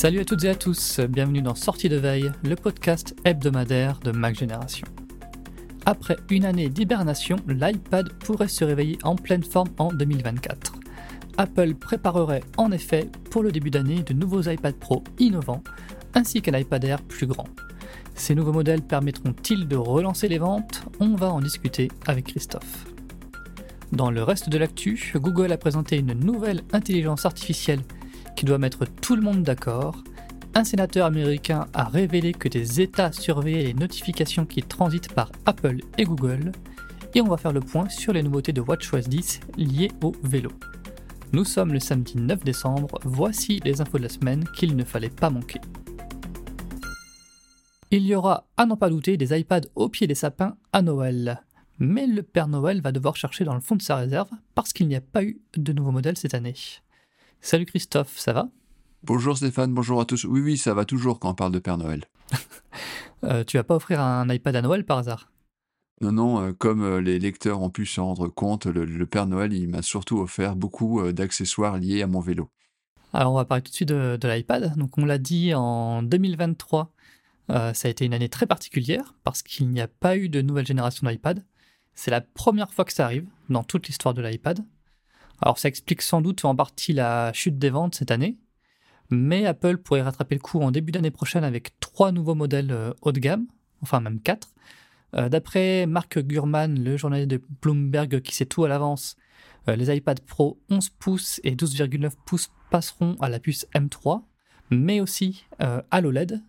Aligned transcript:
Salut 0.00 0.20
à 0.20 0.24
toutes 0.24 0.44
et 0.44 0.48
à 0.48 0.54
tous, 0.54 0.98
bienvenue 1.10 1.42
dans 1.42 1.54
Sortie 1.54 1.90
de 1.90 1.96
veille, 1.96 2.32
le 2.42 2.56
podcast 2.56 3.14
hebdomadaire 3.26 4.00
de 4.00 4.12
Mac 4.12 4.34
Génération. 4.34 4.86
Après 5.84 6.16
une 6.30 6.46
année 6.46 6.70
d'hibernation, 6.70 7.36
l'iPad 7.46 8.10
pourrait 8.14 8.48
se 8.48 8.64
réveiller 8.64 8.96
en 9.02 9.14
pleine 9.14 9.44
forme 9.44 9.68
en 9.78 9.92
2024. 9.92 10.72
Apple 11.36 11.74
préparerait 11.74 12.42
en 12.56 12.72
effet 12.72 13.10
pour 13.30 13.42
le 13.42 13.52
début 13.52 13.68
d'année 13.68 14.02
de 14.02 14.14
nouveaux 14.14 14.40
iPad 14.40 14.74
Pro 14.74 15.04
innovants 15.18 15.62
ainsi 16.14 16.40
qu'un 16.40 16.56
iPad 16.56 16.82
Air 16.82 17.02
plus 17.02 17.26
grand. 17.26 17.48
Ces 18.14 18.34
nouveaux 18.34 18.54
modèles 18.54 18.80
permettront-ils 18.80 19.68
de 19.68 19.76
relancer 19.76 20.28
les 20.28 20.38
ventes? 20.38 20.82
On 21.00 21.14
va 21.14 21.30
en 21.30 21.42
discuter 21.42 21.88
avec 22.06 22.28
Christophe. 22.28 22.86
Dans 23.92 24.10
le 24.10 24.22
reste 24.22 24.48
de 24.48 24.56
l'actu, 24.56 25.12
Google 25.16 25.52
a 25.52 25.58
présenté 25.58 25.98
une 25.98 26.14
nouvelle 26.14 26.62
intelligence 26.72 27.26
artificielle 27.26 27.82
qui 28.40 28.46
doit 28.46 28.56
mettre 28.56 28.86
tout 28.86 29.16
le 29.16 29.20
monde 29.20 29.42
d'accord. 29.42 30.02
Un 30.54 30.64
sénateur 30.64 31.04
américain 31.04 31.66
a 31.74 31.84
révélé 31.84 32.32
que 32.32 32.48
des 32.48 32.80
États 32.80 33.12
surveillaient 33.12 33.64
les 33.64 33.74
notifications 33.74 34.46
qui 34.46 34.62
transitent 34.62 35.12
par 35.12 35.30
Apple 35.44 35.80
et 35.98 36.04
Google. 36.04 36.52
Et 37.14 37.20
on 37.20 37.28
va 37.28 37.36
faire 37.36 37.52
le 37.52 37.60
point 37.60 37.90
sur 37.90 38.14
les 38.14 38.22
nouveautés 38.22 38.54
de 38.54 38.62
WatchOS 38.62 39.08
10 39.08 39.40
liées 39.58 39.90
au 40.02 40.12
vélo. 40.22 40.50
Nous 41.34 41.44
sommes 41.44 41.74
le 41.74 41.80
samedi 41.80 42.16
9 42.16 42.42
décembre, 42.42 42.98
voici 43.04 43.60
les 43.62 43.82
infos 43.82 43.98
de 43.98 44.04
la 44.04 44.08
semaine 44.08 44.44
qu'il 44.56 44.74
ne 44.74 44.84
fallait 44.84 45.10
pas 45.10 45.28
manquer. 45.28 45.60
Il 47.90 48.06
y 48.06 48.14
aura, 48.14 48.46
à 48.56 48.64
n'en 48.64 48.78
pas 48.78 48.88
douter, 48.88 49.18
des 49.18 49.38
iPads 49.38 49.68
au 49.74 49.90
pied 49.90 50.06
des 50.06 50.14
sapins 50.14 50.56
à 50.72 50.80
Noël. 50.80 51.42
Mais 51.78 52.06
le 52.06 52.22
Père 52.22 52.48
Noël 52.48 52.80
va 52.80 52.90
devoir 52.90 53.16
chercher 53.16 53.44
dans 53.44 53.54
le 53.54 53.60
fond 53.60 53.76
de 53.76 53.82
sa 53.82 53.96
réserve 53.96 54.30
parce 54.54 54.72
qu'il 54.72 54.88
n'y 54.88 54.96
a 54.96 55.02
pas 55.02 55.24
eu 55.24 55.42
de 55.58 55.74
nouveaux 55.74 55.92
modèles 55.92 56.16
cette 56.16 56.32
année. 56.32 56.54
Salut 57.40 57.66
Christophe, 57.66 58.18
ça 58.18 58.32
va? 58.32 58.48
Bonjour 59.02 59.36
Stéphane, 59.36 59.72
bonjour 59.72 60.00
à 60.00 60.04
tous. 60.04 60.24
Oui, 60.24 60.40
oui, 60.40 60.58
ça 60.58 60.74
va 60.74 60.84
toujours 60.84 61.18
quand 61.18 61.30
on 61.30 61.34
parle 61.34 61.52
de 61.52 61.58
Père 61.58 61.78
Noël. 61.78 62.04
euh, 63.24 63.44
tu 63.44 63.56
vas 63.56 63.64
pas 63.64 63.76
offrir 63.76 64.00
un 64.00 64.28
iPad 64.28 64.56
à 64.56 64.62
Noël 64.62 64.84
par 64.84 64.98
hasard? 64.98 65.30
Non, 66.02 66.12
non, 66.12 66.40
euh, 66.40 66.52
comme 66.52 66.82
euh, 66.82 67.00
les 67.00 67.18
lecteurs 67.18 67.60
ont 67.60 67.68
pu 67.68 67.84
s'en 67.84 68.06
rendre 68.06 68.28
compte, 68.28 68.64
le, 68.64 69.06
Père 69.06 69.26
Noël, 69.26 69.52
il 69.52 69.68
m'a 69.68 69.82
surtout 69.82 70.18
offert 70.18 70.56
beaucoup 70.56 71.00
euh, 71.00 71.12
d'accessoires 71.12 71.76
liés 71.76 72.00
à 72.00 72.06
mon 72.06 72.20
vélo. 72.20 72.48
Alors 73.12 73.32
on 73.32 73.36
va 73.36 73.44
parler 73.44 73.62
tout 73.62 73.70
de 73.70 73.74
suite 73.74 73.88
de, 73.88 74.16
de 74.16 74.28
l'iPad. 74.28 74.76
Donc 74.78 74.96
on 74.96 75.04
l'a 75.04 75.18
dit 75.18 75.52
en 75.54 76.02
2023, 76.02 76.92
ça 77.48 77.88
a 77.88 77.88
été 77.88 78.04
une 78.04 78.14
année 78.14 78.28
très 78.28 78.46
particulière 78.46 79.14
parce 79.24 79.42
qu'il 79.42 79.68
n'y 79.68 79.80
a 79.80 79.88
pas 79.88 80.16
eu 80.16 80.28
de 80.28 80.40
nouvelle 80.40 80.66
génération 80.66 81.08
d'iPad. 81.08 81.44
C'est 81.94 82.12
la 82.12 82.20
première 82.20 82.72
fois 82.72 82.84
que 82.84 82.92
ça 82.92 83.04
arrive 83.04 83.26
dans 83.48 83.64
toute 83.64 83.88
l'histoire 83.88 84.14
de 84.14 84.22
l'iPad. 84.22 84.64
Alors 85.42 85.58
ça 85.58 85.68
explique 85.68 86.02
sans 86.02 86.20
doute 86.20 86.44
en 86.44 86.54
partie 86.54 86.92
la 86.92 87.32
chute 87.32 87.58
des 87.58 87.70
ventes 87.70 87.94
cette 87.94 88.10
année, 88.10 88.38
mais 89.10 89.46
Apple 89.46 89.78
pourrait 89.78 90.02
rattraper 90.02 90.34
le 90.34 90.40
coup 90.40 90.60
en 90.60 90.70
début 90.70 90.92
d'année 90.92 91.10
prochaine 91.10 91.44
avec 91.44 91.78
trois 91.80 92.12
nouveaux 92.12 92.34
modèles 92.34 92.70
euh, 92.70 92.92
haut 93.02 93.12
de 93.12 93.20
gamme, 93.20 93.46
enfin 93.82 94.00
même 94.00 94.20
quatre. 94.20 94.48
Euh, 95.14 95.28
d'après 95.28 95.86
Mark 95.86 96.18
Gurman, 96.18 96.78
le 96.78 96.96
journaliste 96.96 97.30
de 97.30 97.42
Bloomberg 97.62 98.20
qui 98.20 98.34
sait 98.34 98.46
tout 98.46 98.64
à 98.64 98.68
l'avance, 98.68 99.16
euh, 99.68 99.76
les 99.76 99.94
iPad 99.94 100.20
Pro 100.20 100.60
11 100.70 100.90
pouces 100.90 101.40
et 101.42 101.56
12,9 101.56 102.12
pouces 102.26 102.50
passeront 102.70 103.16
à 103.20 103.28
la 103.28 103.40
puce 103.40 103.66
M3, 103.74 104.22
mais 104.70 105.00
aussi 105.00 105.44
à 105.58 106.00
l'OLED, 106.00 106.40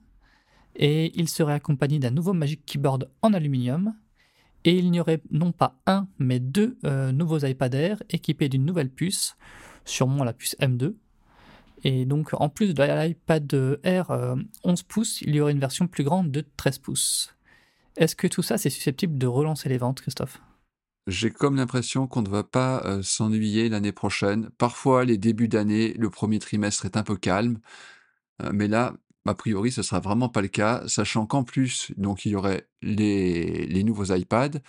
et 0.76 1.12
ils 1.20 1.28
seraient 1.28 1.56
accompagnés 1.56 1.98
d'un 1.98 2.12
nouveau 2.12 2.34
Magic 2.34 2.64
Keyboard 2.64 3.10
en 3.24 3.34
aluminium, 3.34 3.96
et 4.64 4.78
il 4.78 4.92
n'y 4.92 5.00
aurait 5.00 5.22
non 5.32 5.52
pas 5.52 5.80
un, 5.88 6.08
mais 6.20 6.40
deux 6.40 6.78
euh, 6.86 7.12
nouveaux 7.12 7.40
iPad 7.40 7.74
Air 7.74 8.04
équipés 8.10 8.50
d'une 8.50 8.66
nouvelle 8.66 8.90
puce, 8.90 9.36
sûrement 9.86 10.24
la 10.24 10.34
puce 10.34 10.56
M2. 10.60 10.94
Et 11.84 12.06
donc, 12.06 12.30
en 12.34 12.48
plus 12.50 12.76
de 12.76 12.84
l'iPad 12.84 13.80
Air 13.84 14.12
11 14.64 14.80
euh, 14.80 14.84
pouces, 14.88 15.22
il 15.22 15.36
y 15.36 15.42
aurait 15.42 15.52
une 15.52 15.60
version 15.60 15.88
plus 15.88 16.04
grande 16.04 16.30
de 16.30 16.46
13 16.58 16.78
pouces. 16.78 17.36
Est-ce 17.98 18.16
que 18.16 18.28
tout 18.28 18.44
ça, 18.44 18.58
c'est 18.58 18.70
susceptible 18.70 19.18
de 19.18 19.28
relancer 19.28 19.68
les 19.68 19.80
ventes, 19.80 20.02
Christophe? 20.02 20.40
J'ai 21.08 21.32
comme 21.32 21.56
l'impression 21.56 22.06
qu'on 22.06 22.22
ne 22.22 22.30
va 22.30 22.44
pas 22.44 22.84
euh, 22.86 23.02
s'ennuyer 23.02 23.68
l'année 23.68 23.92
prochaine. 23.92 24.50
Parfois, 24.60 25.06
les 25.06 25.18
débuts 25.18 25.48
d'année, 25.48 25.94
le 25.94 26.12
premier 26.12 26.38
trimestre 26.38 26.86
est 26.86 26.96
un 26.96 27.04
peu 27.04 27.16
calme. 27.16 27.60
mais 28.54 28.68
là, 28.68 28.94
a 29.26 29.34
priori, 29.36 29.72
ce 29.72 29.84
sera 29.84 30.00
vraiment 30.00 30.30
pas 30.30 30.42
le 30.42 30.48
cas, 30.48 30.84
sachant 30.88 31.26
qu'en 31.26 31.44
plus, 31.44 31.92
donc 31.98 32.26
il 32.26 32.32
y 32.32 32.36
aurait 32.36 32.68
les, 32.82 33.84
nouveaux 33.84 34.14
iPads, 34.14 34.60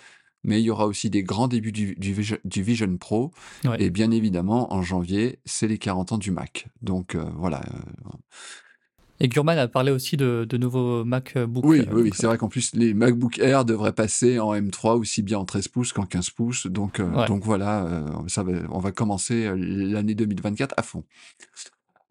mais 0.43 0.61
il 0.61 0.65
y 0.65 0.69
aura 0.69 0.85
aussi 0.85 1.09
des 1.09 1.23
grands 1.23 1.47
débuts 1.47 1.71
du, 1.71 1.95
Vision, 1.97 2.97
Pro. 2.97 3.31
Et 3.79 3.89
bien 3.89 4.11
évidemment, 4.11 4.73
en 4.73 4.83
janvier, 4.83 5.39
c'est 5.45 5.67
les 5.67 5.77
40 5.77 6.13
ans 6.13 6.17
du 6.17 6.31
Mac. 6.31 6.67
Donc 6.81 7.15
euh, 7.15 7.23
voilà. 7.35 7.61
Euh, 7.61 8.09
et 9.19 9.29
Gurman 9.29 9.57
a 9.57 9.67
parlé 9.67 9.91
aussi 9.91 10.17
de, 10.17 10.45
nouveaux 10.57 11.05
MacBook. 11.05 11.63
Oui, 11.65 11.87
oui, 11.91 12.11
c'est 12.13 12.27
vrai 12.27 12.37
qu'en 12.37 12.49
plus, 12.49 12.75
les 12.75 12.93
MacBook 12.93 13.39
Air 13.39 13.63
devraient 13.63 13.93
passer 13.93 14.37
en 14.39 14.53
M3 14.53 14.97
aussi 14.97 15.21
bien 15.21 15.39
en 15.39 15.45
13 15.45 15.69
pouces 15.69 15.93
qu'en 15.93 16.05
15 16.05 16.29
pouces. 16.31 16.67
Donc, 16.67 16.99
euh, 16.99 17.25
donc 17.27 17.43
voilà, 17.43 18.05
ça 18.27 18.43
on 18.69 18.79
va 18.79 18.91
commencer 18.91 19.49
l'année 19.55 20.13
2024 20.13 20.73
à 20.77 20.83
fond. 20.83 21.05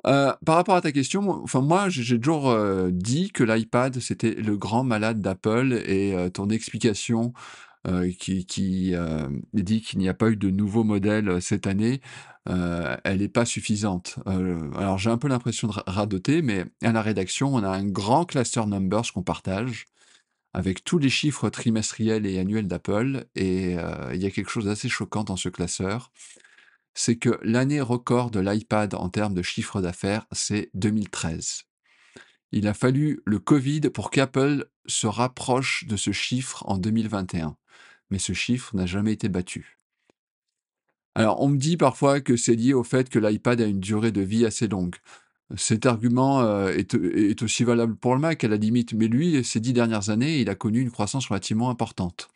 Euh, 0.07 0.33
par 0.45 0.57
rapport 0.57 0.75
à 0.75 0.81
ta 0.81 0.91
question, 0.91 1.31
enfin 1.45 1.61
moi 1.61 1.89
j'ai 1.89 2.19
toujours 2.19 2.51
euh, 2.51 2.91
dit 2.91 3.31
que 3.31 3.45
l'iPad 3.45 4.01
c'était 4.01 4.35
le 4.35 4.57
grand 4.57 4.83
malade 4.83 5.21
d'Apple 5.21 5.81
et 5.87 6.15
euh, 6.15 6.29
ton 6.29 6.49
explication 6.49 7.33
qui, 8.19 8.47
dit 9.53 9.81
qu'il 9.83 9.99
n'y 9.99 10.09
a 10.09 10.15
pas 10.15 10.29
eu 10.31 10.37
de 10.37 10.51
nouveaux 10.51 10.85
modèles 10.85 11.43
cette 11.43 11.67
année, 11.67 12.01
elle 12.47 13.19
n'est 13.19 13.29
pas 13.29 13.45
suffisante. 13.45 14.21
alors 14.25 14.99
j'ai 14.99 15.11
un 15.11 15.19
peu 15.19 15.27
l'impression 15.27 15.67
de 15.67 15.75
radoter, 15.89 16.43
mais 16.43 16.65
à 16.83 16.93
la 16.93 17.03
rédaction 17.03 17.53
on 17.53 17.65
a 17.65 17.69
un 17.69 17.85
grand 17.85 18.25
cluster 18.25 18.65
numbers 18.67 19.13
qu'on 19.13 19.25
partage 19.25 19.87
avec 20.55 20.85
tous 20.85 20.99
les 20.99 21.09
chiffres 21.09 21.51
trimestriels 21.51 22.25
et 22.25 22.39
annuels 22.39 22.69
d'Apple 22.69 23.27
et 23.35 23.73
il 23.73 24.23
y 24.23 24.27
a 24.27 24.31
quelque 24.31 24.51
chose 24.51 24.67
d'assez 24.67 24.89
choquant 24.89 25.25
dans 25.25 25.37
ce 25.37 25.49
classeur 25.49 26.13
c'est 26.95 27.17
que 27.17 27.39
l'année 27.43 27.81
record 27.81 28.31
de 28.31 28.41
l'iPad 28.41 28.95
en 28.95 29.09
termes 29.09 29.35
de 29.35 29.43
chiffre 29.43 29.81
d'affaires, 29.81 30.27
c'est 30.33 30.71
2013. 30.75 31.65
Il 32.53 32.69
a 32.69 32.75
fallu 32.75 33.23
le 33.25 33.39
Covid 33.39 33.81
pour 33.93 34.11
qu'Apple 34.11 34.67
se 34.87 35.07
rapproche 35.07 35.87
de 35.87 35.97
ce 35.97 36.13
chiffre 36.13 36.65
en 36.67 36.77
2021. 36.77 37.57
Mais 38.11 38.19
ce 38.19 38.35
chiffre 38.35 38.77
n'a 38.77 38.85
jamais 38.85 39.13
été 39.13 39.31
battu. 39.31 39.79
Alors, 41.15 41.41
on 41.41 41.49
me 41.49 41.57
dit 41.57 41.79
parfois 41.79 42.21
que 42.21 42.37
c'est 42.37 42.55
lié 42.55 42.75
au 42.75 42.85
fait 42.85 43.09
que 43.09 43.19
l'iPad 43.19 43.61
a 43.61 43.67
une 43.67 43.81
durée 43.81 44.13
de 44.13 44.21
vie 44.21 44.45
assez 44.45 44.69
longue. 44.69 44.97
Cet 45.57 45.85
argument 45.87 46.43
euh, 46.43 46.69
est, 46.69 46.95
est, 46.95 47.43
aussi 47.43 47.65
valable 47.65 47.97
pour 47.97 48.15
le 48.15 48.21
Mac 48.21 48.45
à 48.45 48.49
la 48.49 48.57
limite, 48.57 48.95
mais 48.95 49.09
lui, 49.09 49.45
ces 49.45 49.61
dix 49.61 49.75
dernières 49.75 50.09
années, 50.09 50.41
il 50.41 50.49
a 50.49 50.55
connu 50.55 50.81
une 50.81 50.91
croissance 50.91 51.29
relativement 51.29 51.69
importante. 51.69 52.29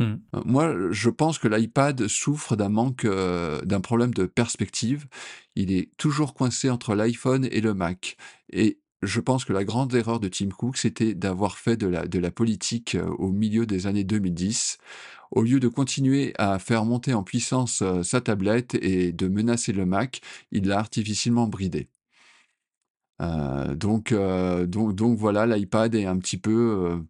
Mmh. 0.00 0.16
Euh, 0.34 0.40
moi, 0.46 0.74
je 0.90 1.10
pense 1.10 1.38
que 1.38 1.46
l'iPad 1.46 2.08
souffre 2.08 2.56
d'un 2.56 2.70
manque, 2.70 3.04
euh, 3.04 3.60
d'un 3.62 3.80
problème 3.80 4.14
de 4.14 4.24
perspective. 4.24 5.06
Il 5.56 5.72
est 5.72 5.90
toujours 5.98 6.34
coincé 6.34 6.70
entre 6.70 6.94
l'iPhone 6.94 7.46
et 7.50 7.60
le 7.60 7.74
Mac. 7.74 8.16
Et 8.50 8.80
je 9.02 9.20
pense 9.20 9.44
que 9.44 9.52
la 9.52 9.64
grande 9.64 9.94
erreur 9.94 10.18
de 10.18 10.28
Tim 10.28 10.48
Cook, 10.48 10.78
c'était 10.78 11.14
d'avoir 11.14 11.58
fait 11.58 11.76
de 11.76 11.86
la, 11.86 12.06
de 12.06 12.18
la 12.18 12.30
politique 12.30 12.94
euh, 12.94 13.06
au 13.18 13.30
milieu 13.30 13.66
des 13.66 13.86
années 13.86 14.04
2010. 14.04 14.78
Au 15.32 15.42
lieu 15.42 15.60
de 15.60 15.68
continuer 15.68 16.32
à 16.38 16.58
faire 16.58 16.84
monter 16.84 17.14
en 17.14 17.22
puissance 17.22 17.84
sa 18.02 18.20
tablette 18.20 18.74
et 18.74 19.12
de 19.12 19.28
menacer 19.28 19.72
le 19.72 19.86
Mac, 19.86 20.22
il 20.50 20.66
l'a 20.66 20.78
artificiellement 20.80 21.46
bridé. 21.46 21.88
donc, 23.20 24.12
donc, 24.12 24.94
donc, 24.96 25.18
voilà, 25.18 25.46
l'iPad 25.46 25.94
est 25.94 26.06
un 26.06 26.18
petit 26.18 26.36
peu 26.36 27.00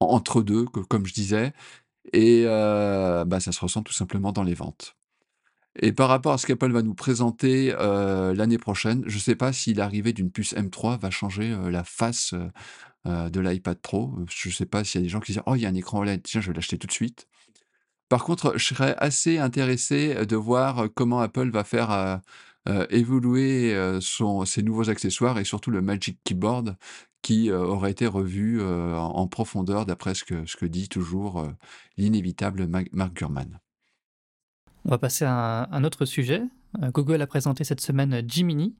entre 0.00 0.42
deux, 0.42 0.64
comme 0.64 1.06
je 1.06 1.12
disais. 1.12 1.52
Et 2.12 2.44
bah, 2.44 3.40
ça 3.40 3.52
se 3.52 3.60
ressent 3.60 3.82
tout 3.82 3.92
simplement 3.92 4.32
dans 4.32 4.42
les 4.42 4.54
ventes. 4.54 4.96
Et 5.80 5.92
par 5.92 6.08
rapport 6.08 6.32
à 6.32 6.38
ce 6.38 6.46
qu'Apple 6.46 6.70
va 6.70 6.82
nous 6.82 6.94
présenter 6.94 7.72
l'année 7.72 8.58
prochaine, 8.58 9.02
je 9.06 9.16
ne 9.16 9.20
sais 9.20 9.36
pas 9.36 9.52
si 9.52 9.72
l'arrivée 9.74 10.12
d'une 10.12 10.30
puce 10.30 10.54
M3 10.54 11.00
va 11.00 11.10
changer 11.10 11.56
la 11.70 11.84
face 11.84 12.34
de 13.04 13.40
l'iPad 13.40 13.78
Pro. 13.78 14.12
Je 14.28 14.48
ne 14.48 14.52
sais 14.52 14.66
pas 14.66 14.84
s'il 14.84 15.00
y 15.00 15.04
a 15.04 15.06
des 15.06 15.08
gens 15.08 15.20
qui 15.20 15.32
disent 15.32 15.42
Oh, 15.46 15.54
il 15.54 15.62
y 15.62 15.66
a 15.66 15.68
un 15.68 15.74
écran 15.74 16.00
OLED, 16.00 16.22
tiens, 16.22 16.40
je 16.40 16.48
vais 16.48 16.54
l'acheter 16.54 16.76
tout 16.76 16.86
de 16.86 16.92
suite. 16.92 17.26
Par 18.08 18.24
contre, 18.24 18.58
je 18.58 18.64
serais 18.66 18.94
assez 18.98 19.38
intéressé 19.38 20.26
de 20.26 20.36
voir 20.36 20.88
comment 20.94 21.20
Apple 21.20 21.50
va 21.50 21.64
faire 21.64 22.20
évoluer 22.90 23.74
ses 24.00 24.62
nouveaux 24.62 24.90
accessoires 24.90 25.38
et 25.38 25.44
surtout 25.44 25.70
le 25.70 25.80
Magic 25.80 26.18
Keyboard 26.22 26.76
qui 27.22 27.50
euh, 27.50 27.60
aurait 27.60 27.92
été 27.92 28.06
revu 28.06 28.60
euh, 28.60 28.96
en 28.96 29.26
profondeur 29.28 29.86
d'après 29.86 30.14
ce 30.14 30.24
que, 30.24 30.66
dit 30.66 30.88
toujours 30.88 31.40
euh, 31.40 31.50
l'inévitable 31.96 32.66
Mark 32.66 33.14
Gurman. 33.14 33.60
On 34.84 34.90
va 34.90 34.98
passer 34.98 35.24
à 35.24 35.68
un 35.70 35.84
autre 35.84 36.04
sujet. 36.04 36.42
Google 36.80 37.22
a 37.22 37.26
présenté 37.26 37.62
cette 37.64 37.80
semaine 37.80 38.22
Gemini, 38.28 38.74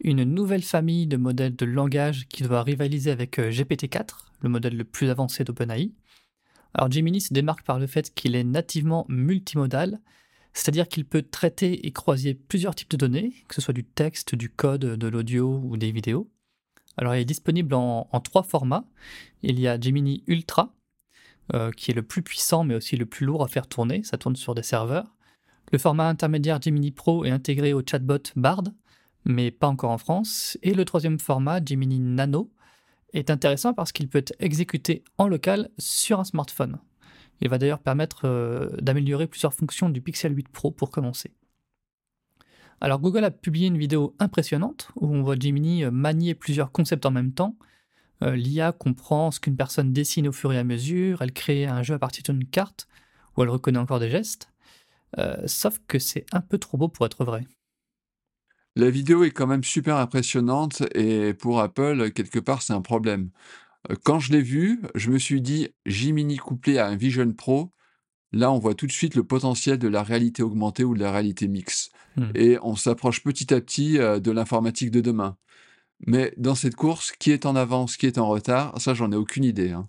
une 0.00 0.24
nouvelle 0.24 0.62
famille 0.62 1.06
de 1.06 1.16
modèles 1.16 1.54
de 1.54 1.66
langage 1.66 2.26
qui 2.28 2.42
doit 2.42 2.62
rivaliser 2.62 3.10
avec 3.10 3.38
GPT-4, 3.38 4.08
le 4.40 4.48
modèle 4.48 4.76
le 4.76 4.84
plus 4.84 5.10
avancé 5.10 5.44
d'OpenAI. 5.44 5.92
Alors 6.74 6.90
Gemini 6.90 7.20
se 7.20 7.32
démarque 7.32 7.64
par 7.64 7.78
le 7.78 7.86
fait 7.86 8.12
qu'il 8.14 8.34
est 8.34 8.44
nativement 8.44 9.04
multimodal, 9.08 10.00
c'est-à-dire 10.54 10.88
qu'il 10.88 11.04
peut 11.04 11.22
traiter 11.22 11.86
et 11.86 11.92
croiser 11.92 12.34
plusieurs 12.34 12.74
types 12.74 12.90
de 12.90 12.96
données, 12.96 13.34
que 13.46 13.54
ce 13.54 13.60
soit 13.60 13.74
du 13.74 13.84
texte, 13.84 14.34
du 14.34 14.48
code, 14.48 14.80
de 14.80 15.08
l'audio 15.08 15.60
ou 15.62 15.76
des 15.76 15.92
vidéos. 15.92 16.28
Alors, 16.98 17.14
il 17.14 17.20
est 17.20 17.24
disponible 17.24 17.74
en, 17.74 18.20
trois 18.22 18.42
formats. 18.42 18.84
Il 19.42 19.58
y 19.60 19.68
a 19.68 19.80
Gemini 19.80 20.24
Ultra, 20.26 20.74
euh, 21.54 21.70
qui 21.70 21.92
est 21.92 21.94
le 21.94 22.02
plus 22.02 22.22
puissant 22.22 22.64
mais 22.64 22.74
aussi 22.74 22.96
le 22.96 23.06
plus 23.06 23.24
lourd 23.24 23.44
à 23.44 23.48
faire 23.48 23.68
tourner. 23.68 24.02
Ça 24.02 24.18
tourne 24.18 24.36
sur 24.36 24.54
des 24.54 24.64
serveurs. 24.64 25.14
Le 25.70 25.78
format 25.78 26.08
intermédiaire 26.08 26.60
Gemini 26.60 26.90
Pro 26.90 27.24
est 27.24 27.30
intégré 27.30 27.72
au 27.72 27.82
chatbot 27.88 28.18
Bard, 28.34 28.64
mais 29.24 29.52
pas 29.52 29.68
encore 29.68 29.92
en 29.92 29.98
France. 29.98 30.58
Et 30.62 30.74
le 30.74 30.84
troisième 30.84 31.20
format, 31.20 31.64
Gemini 31.64 32.00
Nano, 32.00 32.50
est 33.12 33.30
intéressant 33.30 33.74
parce 33.74 33.92
qu'il 33.92 34.08
peut 34.08 34.18
être 34.18 34.34
exécuté 34.40 35.04
en 35.18 35.28
local 35.28 35.70
sur 35.78 36.18
un 36.18 36.24
smartphone. 36.24 36.78
Il 37.40 37.48
va 37.48 37.58
d'ailleurs 37.58 37.78
permettre 37.78 38.22
euh, 38.24 38.70
d'améliorer 38.80 39.28
plusieurs 39.28 39.54
fonctions 39.54 39.88
du 39.88 40.00
Pixel 40.00 40.36
8 40.36 40.48
Pro 40.48 40.72
pour 40.72 40.90
commencer. 40.90 41.30
Alors 42.80 43.00
Google 43.00 43.24
a 43.24 43.30
publié 43.30 43.66
une 43.66 43.78
vidéo 43.78 44.14
impressionnante 44.18 44.90
où 44.96 45.08
on 45.08 45.22
voit 45.22 45.36
Gemini 45.38 45.84
euh, 45.84 45.90
manier 45.90 46.34
plusieurs 46.34 46.70
concepts 46.70 47.06
en 47.06 47.10
même 47.10 47.32
temps. 47.32 47.56
Euh, 48.22 48.36
L'IA 48.36 48.72
comprend 48.72 49.30
ce 49.30 49.40
qu'une 49.40 49.56
personne 49.56 49.92
dessine 49.92 50.28
au 50.28 50.32
fur 50.32 50.52
et 50.52 50.58
à 50.58 50.64
mesure, 50.64 51.22
elle 51.22 51.32
crée 51.32 51.66
un 51.66 51.82
jeu 51.82 51.94
à 51.94 51.98
partir 51.98 52.22
d'une 52.22 52.44
carte, 52.44 52.88
où 53.36 53.42
elle 53.42 53.48
reconnaît 53.48 53.78
encore 53.78 54.00
des 54.00 54.10
gestes. 54.10 54.52
Euh, 55.18 55.36
sauf 55.46 55.80
que 55.88 55.98
c'est 55.98 56.26
un 56.32 56.40
peu 56.40 56.58
trop 56.58 56.78
beau 56.78 56.88
pour 56.88 57.06
être 57.06 57.24
vrai. 57.24 57.46
La 58.76 58.90
vidéo 58.90 59.24
est 59.24 59.30
quand 59.30 59.46
même 59.46 59.64
super 59.64 59.96
impressionnante 59.96 60.82
et 60.94 61.34
pour 61.34 61.60
Apple, 61.60 62.12
quelque 62.12 62.38
part, 62.38 62.62
c'est 62.62 62.74
un 62.74 62.82
problème. 62.82 63.30
Quand 64.04 64.20
je 64.20 64.32
l'ai 64.32 64.42
vue, 64.42 64.82
je 64.94 65.10
me 65.10 65.18
suis 65.18 65.40
dit, 65.40 65.68
Gemini 65.86 66.36
couplé 66.36 66.78
à 66.78 66.86
un 66.86 66.94
Vision 66.94 67.32
Pro, 67.32 67.72
Là, 68.32 68.52
on 68.52 68.58
voit 68.58 68.74
tout 68.74 68.86
de 68.86 68.92
suite 68.92 69.14
le 69.14 69.24
potentiel 69.24 69.78
de 69.78 69.88
la 69.88 70.02
réalité 70.02 70.42
augmentée 70.42 70.84
ou 70.84 70.94
de 70.94 71.00
la 71.00 71.10
réalité 71.12 71.48
mixte. 71.48 71.92
Hmm. 72.16 72.30
Et 72.34 72.58
on 72.62 72.76
s'approche 72.76 73.22
petit 73.22 73.52
à 73.54 73.60
petit 73.60 73.98
euh, 73.98 74.20
de 74.20 74.30
l'informatique 74.30 74.90
de 74.90 75.00
demain. 75.00 75.36
Mais 76.06 76.32
dans 76.36 76.54
cette 76.54 76.76
course, 76.76 77.12
qui 77.12 77.32
est 77.32 77.46
en 77.46 77.56
avance, 77.56 77.96
qui 77.96 78.06
est 78.06 78.18
en 78.18 78.28
retard, 78.28 78.78
ça, 78.80 78.94
j'en 78.94 79.10
ai 79.12 79.16
aucune 79.16 79.44
idée. 79.44 79.70
Hein. 79.70 79.88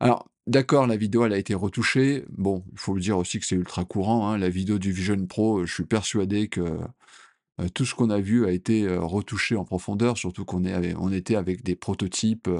Alors, 0.00 0.28
d'accord, 0.46 0.86
la 0.86 0.96
vidéo, 0.96 1.24
elle 1.24 1.32
a 1.32 1.38
été 1.38 1.54
retouchée. 1.54 2.24
Bon, 2.30 2.64
il 2.72 2.78
faut 2.78 2.94
le 2.94 3.00
dire 3.00 3.16
aussi 3.18 3.38
que 3.38 3.46
c'est 3.46 3.56
ultra 3.56 3.84
courant. 3.84 4.28
Hein. 4.28 4.38
La 4.38 4.50
vidéo 4.50 4.78
du 4.78 4.92
Vision 4.92 5.24
Pro, 5.26 5.64
je 5.64 5.72
suis 5.72 5.86
persuadé 5.86 6.48
que 6.48 6.60
euh, 7.60 7.68
tout 7.72 7.86
ce 7.86 7.94
qu'on 7.94 8.10
a 8.10 8.20
vu 8.20 8.46
a 8.46 8.50
été 8.50 8.86
euh, 8.86 9.00
retouché 9.00 9.56
en 9.56 9.64
profondeur, 9.64 10.18
surtout 10.18 10.44
qu'on 10.44 10.64
on 10.66 11.12
était 11.12 11.36
avec 11.36 11.62
des 11.62 11.76
prototypes 11.76 12.50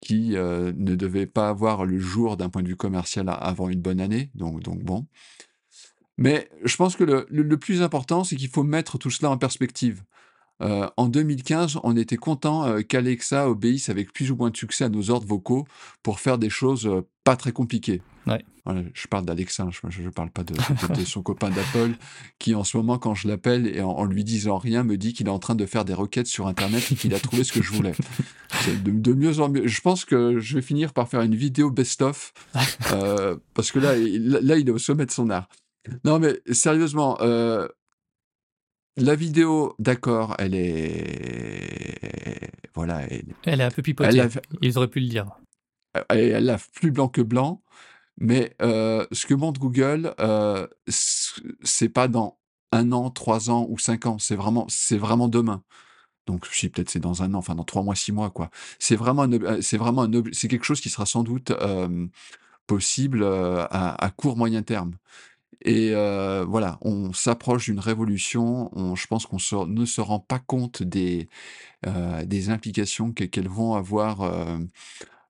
qui 0.00 0.30
ne 0.30 0.94
devait 0.94 1.26
pas 1.26 1.48
avoir 1.48 1.84
le 1.84 1.98
jour 1.98 2.36
d'un 2.36 2.48
point 2.48 2.62
de 2.62 2.68
vue 2.68 2.76
commercial 2.76 3.28
avant 3.28 3.68
une 3.68 3.80
bonne 3.80 4.00
année. 4.00 4.30
Donc, 4.34 4.62
bon. 4.82 5.06
Mais 6.18 6.50
je 6.64 6.76
pense 6.76 6.96
que 6.96 7.26
le 7.28 7.56
plus 7.58 7.82
important, 7.82 8.24
c'est 8.24 8.36
qu'il 8.36 8.50
faut 8.50 8.62
mettre 8.62 8.98
tout 8.98 9.10
cela 9.10 9.30
en 9.30 9.38
perspective. 9.38 10.02
En 10.60 11.08
2015, 11.08 11.78
on 11.84 11.96
était 11.96 12.18
content 12.18 12.82
qu'Alexa 12.82 13.48
obéisse 13.48 13.88
avec 13.88 14.12
plus 14.12 14.30
ou 14.30 14.36
moins 14.36 14.50
de 14.50 14.56
succès 14.56 14.84
à 14.84 14.88
nos 14.90 15.10
ordres 15.10 15.26
vocaux 15.26 15.66
pour 16.02 16.20
faire 16.20 16.36
des 16.36 16.50
choses 16.50 16.90
pas 17.24 17.36
très 17.36 17.52
compliquées. 17.52 18.02
Je 18.94 19.06
parle 19.08 19.24
d'Alexa, 19.24 19.64
hein, 19.64 19.70
je 19.88 20.02
ne 20.02 20.10
parle 20.10 20.30
pas 20.30 20.44
de, 20.44 20.54
son 21.04 21.22
copain 21.24 21.50
d'Apple, 21.50 21.92
qui 22.38 22.54
en 22.54 22.64
ce 22.64 22.76
moment, 22.76 22.98
quand 22.98 23.14
je 23.14 23.28
l'appelle 23.28 23.66
et 23.66 23.80
en, 23.80 24.04
lui 24.04 24.24
disant 24.24 24.58
rien, 24.58 24.84
me 24.84 24.96
dit 24.96 25.12
qu'il 25.12 25.26
est 25.26 25.30
en 25.30 25.38
train 25.38 25.54
de 25.54 25.66
faire 25.66 25.84
des 25.84 25.94
requêtes 25.94 26.26
sur 26.26 26.46
Internet 26.46 26.92
et 26.92 26.94
qu'il 26.94 27.14
a 27.14 27.20
trouvé 27.20 27.44
ce 27.44 27.52
que 27.52 27.62
je 27.62 27.72
voulais. 27.72 27.94
De, 28.84 29.12
mieux 29.14 29.40
en 29.40 29.48
mieux. 29.48 29.66
Je 29.66 29.80
pense 29.80 30.04
que 30.04 30.38
je 30.38 30.56
vais 30.56 30.62
finir 30.62 30.92
par 30.92 31.08
faire 31.08 31.22
une 31.22 31.36
vidéo 31.36 31.70
best-of, 31.70 32.32
parce 33.54 33.70
que 33.70 33.78
là, 33.78 33.94
là, 33.96 34.56
il 34.58 34.68
est 34.68 34.72
au 34.72 34.78
sommet 34.78 35.06
de 35.06 35.10
son 35.12 35.30
art. 35.30 35.48
Non, 36.04 36.18
mais 36.18 36.40
sérieusement, 36.52 37.16
la 38.96 39.14
vidéo, 39.14 39.74
d'accord, 39.78 40.34
elle 40.38 40.54
est. 40.54 42.50
Voilà. 42.74 43.02
Elle, 43.44 43.60
est 43.60 43.64
un 43.64 43.70
peu 43.70 43.82
pipotée. 43.82 44.22
Ils 44.60 44.76
auraient 44.78 44.88
pu 44.88 45.00
le 45.00 45.08
dire. 45.08 45.26
Elle, 46.08 46.50
a 46.50 46.58
plus 46.74 46.90
blanc 46.90 47.08
que 47.08 47.20
blanc. 47.20 47.62
Mais 48.20 48.54
euh, 48.62 49.06
ce 49.12 49.26
que 49.26 49.34
montre 49.34 49.60
Google, 49.60 50.14
euh, 50.20 50.66
c'est 50.88 51.88
pas 51.88 52.06
dans 52.06 52.38
un 52.70 52.92
an, 52.92 53.10
trois 53.10 53.50
ans 53.50 53.66
ou 53.68 53.78
cinq 53.78 54.06
ans. 54.06 54.18
C'est 54.18 54.36
vraiment, 54.36 54.66
c'est 54.68 54.98
vraiment 54.98 55.28
demain. 55.28 55.62
Donc, 56.26 56.46
si 56.46 56.68
peut-être 56.68 56.90
c'est 56.90 57.00
dans 57.00 57.22
un 57.22 57.34
an, 57.34 57.38
enfin 57.38 57.54
dans 57.54 57.64
trois 57.64 57.82
mois, 57.82 57.96
six 57.96 58.12
mois, 58.12 58.30
quoi. 58.30 58.50
C'est 58.78 58.96
vraiment, 58.96 59.26
c'est 59.62 59.78
vraiment 59.78 60.06
c'est 60.32 60.48
quelque 60.48 60.64
chose 60.64 60.80
qui 60.80 60.90
sera 60.90 61.06
sans 61.06 61.24
doute 61.24 61.50
euh, 61.50 62.06
possible 62.66 63.24
à, 63.24 64.12
court 64.16 64.36
moyen 64.36 64.62
terme. 64.62 64.92
Et 65.62 65.92
voilà, 65.92 66.78
on 66.82 67.12
s'approche 67.12 67.66
d'une 67.66 67.80
révolution. 67.80 68.70
je 68.94 69.06
pense 69.06 69.26
qu'on 69.26 69.38
ne 69.66 69.84
se 69.86 70.00
rend 70.00 70.20
pas 70.20 70.38
compte 70.38 70.82
des, 70.82 71.28
des 72.24 72.50
implications 72.50 73.12
qu'elles 73.12 73.48
vont 73.48 73.74
avoir 73.74 74.22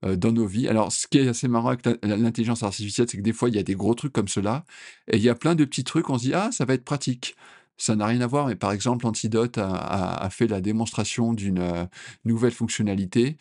dans 0.02 0.32
nos 0.32 0.46
vies. 0.46 0.66
Alors, 0.68 0.92
ce 0.92 1.06
qui 1.06 1.18
est 1.18 1.28
assez 1.28 1.46
marrant 1.46 1.68
avec 1.68 1.86
l'intelligence 2.02 2.62
artificielle, 2.62 3.06
c'est 3.10 3.18
que 3.18 3.22
des 3.22 3.32
fois, 3.32 3.50
il 3.50 3.56
y 3.56 3.58
a 3.58 3.62
des 3.62 3.74
gros 3.74 3.94
trucs 3.94 4.12
comme 4.12 4.28
cela, 4.28 4.64
et 5.08 5.16
il 5.16 5.22
y 5.22 5.28
a 5.28 5.34
plein 5.34 5.54
de 5.54 5.64
petits 5.64 5.84
trucs, 5.84 6.08
on 6.08 6.16
se 6.16 6.24
dit, 6.24 6.34
ah, 6.34 6.50
ça 6.52 6.64
va 6.64 6.74
être 6.74 6.84
pratique. 6.84 7.36
Ça 7.76 7.96
n'a 7.96 8.06
rien 8.06 8.20
à 8.20 8.26
voir, 8.26 8.46
mais 8.46 8.56
par 8.56 8.72
exemple, 8.72 9.06
Antidote 9.06 9.58
a 9.58 10.28
fait 10.30 10.46
la 10.46 10.60
démonstration 10.60 11.32
d'une 11.32 11.88
nouvelle 12.24 12.52
fonctionnalité 12.52 13.36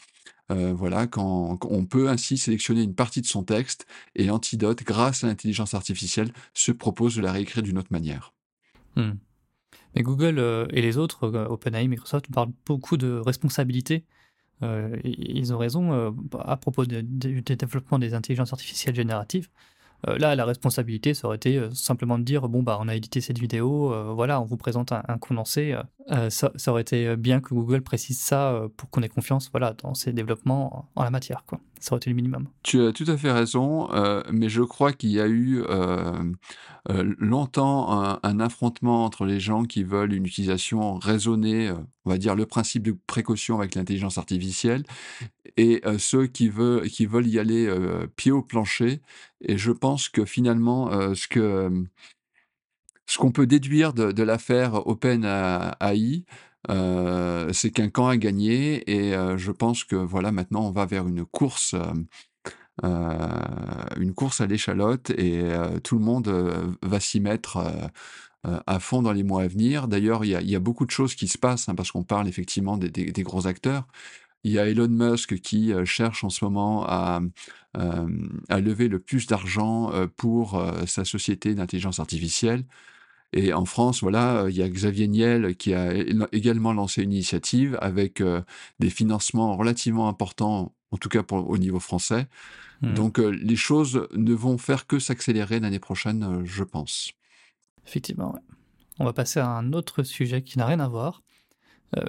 euh, 0.51 0.73
voilà, 0.73 1.07
quand, 1.07 1.59
on 1.65 1.85
peut 1.85 2.09
ainsi 2.09 2.37
sélectionner 2.37 2.81
une 2.81 2.95
partie 2.95 3.21
de 3.21 3.27
son 3.27 3.43
texte 3.43 3.85
et 4.15 4.29
Antidote, 4.29 4.83
grâce 4.83 5.23
à 5.23 5.27
l'intelligence 5.27 5.73
artificielle, 5.73 6.31
se 6.53 6.71
propose 6.71 7.15
de 7.15 7.21
la 7.21 7.31
réécrire 7.31 7.63
d'une 7.63 7.77
autre 7.77 7.91
manière. 7.91 8.33
Hmm. 8.95 9.11
Mais 9.95 10.01
Google 10.01 10.39
euh, 10.39 10.65
et 10.71 10.81
les 10.81 10.97
autres, 10.97 11.25
euh, 11.25 11.47
OpenAI, 11.47 11.87
Microsoft, 11.87 12.31
parlent 12.31 12.51
beaucoup 12.65 12.97
de 12.97 13.19
responsabilité. 13.19 14.05
Ils 14.61 15.53
ont 15.53 15.57
raison 15.57 16.13
à 16.39 16.57
propos 16.57 16.85
du 16.85 17.03
développement 17.41 17.99
des 17.99 18.13
intelligences 18.13 18.53
artificielles 18.53 18.95
génératives. 18.95 19.49
Euh, 20.07 20.17
là, 20.17 20.35
la 20.35 20.45
responsabilité, 20.45 21.13
ça 21.13 21.27
aurait 21.27 21.37
été 21.37 21.57
euh, 21.57 21.69
simplement 21.73 22.17
de 22.17 22.23
dire 22.23 22.47
bon, 22.47 22.63
bah, 22.63 22.77
on 22.79 22.87
a 22.87 22.95
édité 22.95 23.19
cette 23.19 23.37
vidéo, 23.37 23.93
euh, 23.93 24.13
voilà, 24.13 24.39
on 24.39 24.45
vous 24.45 24.57
présente 24.57 24.91
un, 24.91 25.17
condensé. 25.19 25.75
Ça, 26.29 26.51
ça, 26.55 26.71
aurait 26.71 26.81
été 26.81 27.15
bien 27.17 27.39
que 27.39 27.53
Google 27.53 27.81
précise 27.81 28.19
ça 28.19 28.63
pour 28.77 28.89
qu'on 28.89 29.03
ait 29.03 29.09
confiance 29.09 29.49
voilà, 29.51 29.73
dans 29.73 29.93
ses 29.93 30.11
développements 30.11 30.89
en 30.95 31.03
la 31.03 31.11
matière. 31.11 31.43
Quoi. 31.45 31.59
Ça 31.79 31.93
aurait 31.93 31.97
été 31.97 32.09
le 32.09 32.15
minimum. 32.15 32.47
Tu 32.63 32.81
as 32.81 32.91
tout 32.91 33.05
à 33.07 33.17
fait 33.17 33.31
raison, 33.31 33.89
mais 34.31 34.49
je 34.49 34.61
crois 34.61 34.93
qu'il 34.93 35.11
y 35.11 35.19
a 35.19 35.27
eu 35.27 35.63
longtemps 36.87 38.19
un, 38.23 38.39
affrontement 38.39 39.05
entre 39.05 39.25
les 39.25 39.39
gens 39.39 39.63
qui 39.63 39.83
veulent 39.83 40.13
une 40.13 40.25
utilisation 40.25 40.95
raisonnée, 40.95 41.71
on 42.05 42.09
va 42.09 42.17
dire 42.17 42.35
le 42.35 42.45
principe 42.45 42.83
de 42.83 42.95
précaution 43.07 43.57
avec 43.59 43.75
l'intelligence 43.75 44.17
artificielle, 44.17 44.83
et 45.57 45.81
ceux 45.97 46.27
qui 46.27 46.49
veulent, 46.49 47.27
y 47.27 47.39
aller 47.39 47.73
pied 48.15 48.31
au 48.31 48.41
plancher. 48.41 49.01
Et 49.41 49.57
je 49.57 49.71
pense 49.71 50.09
que 50.09 50.25
finalement, 50.25 50.89
ce 53.09 53.17
qu'on 53.17 53.31
peut 53.31 53.47
déduire 53.47 53.93
de, 53.93 54.23
l'affaire 54.23 54.85
OpenAI, 54.87 55.25
euh, 55.25 56.19
c'est 56.67 57.71
qu'un 57.71 57.89
camp 57.89 58.07
a 58.07 58.17
gagné 58.17 58.89
et 58.89 59.13
je 59.37 59.51
pense 59.51 59.83
que 59.83 59.95
voilà 59.95 60.31
maintenant 60.31 60.67
on 60.67 60.71
va 60.71 60.85
vers 60.85 61.07
une 61.07 61.25
course 61.25 61.75
une 62.83 64.13
course 64.13 64.41
à 64.41 64.47
l'échalote 64.47 65.09
et 65.11 65.43
tout 65.83 65.97
le 65.97 66.03
monde 66.03 66.29
va 66.81 66.99
s'y 66.99 67.19
mettre 67.19 67.59
à 68.43 68.79
fond 68.79 69.01
dans 69.01 69.11
les 69.11 69.23
mois 69.23 69.43
à 69.43 69.47
venir. 69.47 69.87
D'ailleurs, 69.87 70.23
il 70.23 70.49
y, 70.49 70.55
a 70.55 70.59
beaucoup 70.59 70.85
de 70.85 70.91
choses 70.91 71.15
qui 71.15 71.27
se 71.27 71.37
passent 71.37 71.67
hein, 71.69 71.75
parce 71.75 71.91
qu'on 71.91 72.03
parle 72.03 72.27
effectivement 72.27 72.77
des, 72.77 73.23
gros 73.23 73.47
acteurs. 73.47 73.87
Il 74.43 74.51
y 74.51 74.59
a 74.59 74.67
Elon 74.67 74.87
Musk 74.87 75.39
qui 75.41 75.73
cherche 75.85 76.23
en 76.23 76.29
ce 76.29 76.45
moment 76.45 76.85
à 76.87 77.21
lever 77.75 78.87
le 78.87 78.99
plus 78.99 79.27
d'argent 79.27 79.91
pour 80.15 80.63
sa 80.87 81.03
société 81.05 81.53
d'intelligence 81.55 81.99
artificielle. 81.99 82.65
Et 83.33 83.53
en 83.53 83.65
France, 83.65 84.01
voilà, 84.01 84.45
il 84.49 84.55
y 84.55 84.63
a 84.63 84.69
Xavier 84.69 85.07
Niel 85.07 85.55
qui 85.55 85.73
a 85.73 85.93
également 86.31 86.73
lancé 86.73 87.03
une 87.03 87.11
initiative 87.11 87.77
avec 87.81 88.23
des 88.79 88.89
financements 88.89 89.55
relativement 89.55 90.07
importants, 90.07 90.73
en 90.91 90.97
tout 90.97 91.09
cas 91.09 91.21
pour, 91.21 91.47
au 91.49 91.57
niveau 91.57 91.79
français. 91.79 92.27
Mmh. 92.81 92.93
Donc 92.93 93.17
les 93.19 93.55
choses 93.55 94.07
ne 94.15 94.33
vont 94.33 94.57
faire 94.57 94.87
que 94.87 94.97
s'accélérer 94.97 95.59
l'année 95.59 95.79
prochaine, 95.79 96.43
je 96.43 96.63
pense. 96.63 97.11
Effectivement. 97.85 98.35
On 98.99 99.05
va 99.05 99.13
passer 99.13 99.39
à 99.39 99.47
un 99.47 99.73
autre 99.73 100.03
sujet 100.03 100.41
qui 100.41 100.57
n'a 100.57 100.65
rien 100.65 100.79
à 100.79 100.87
voir. 100.87 101.21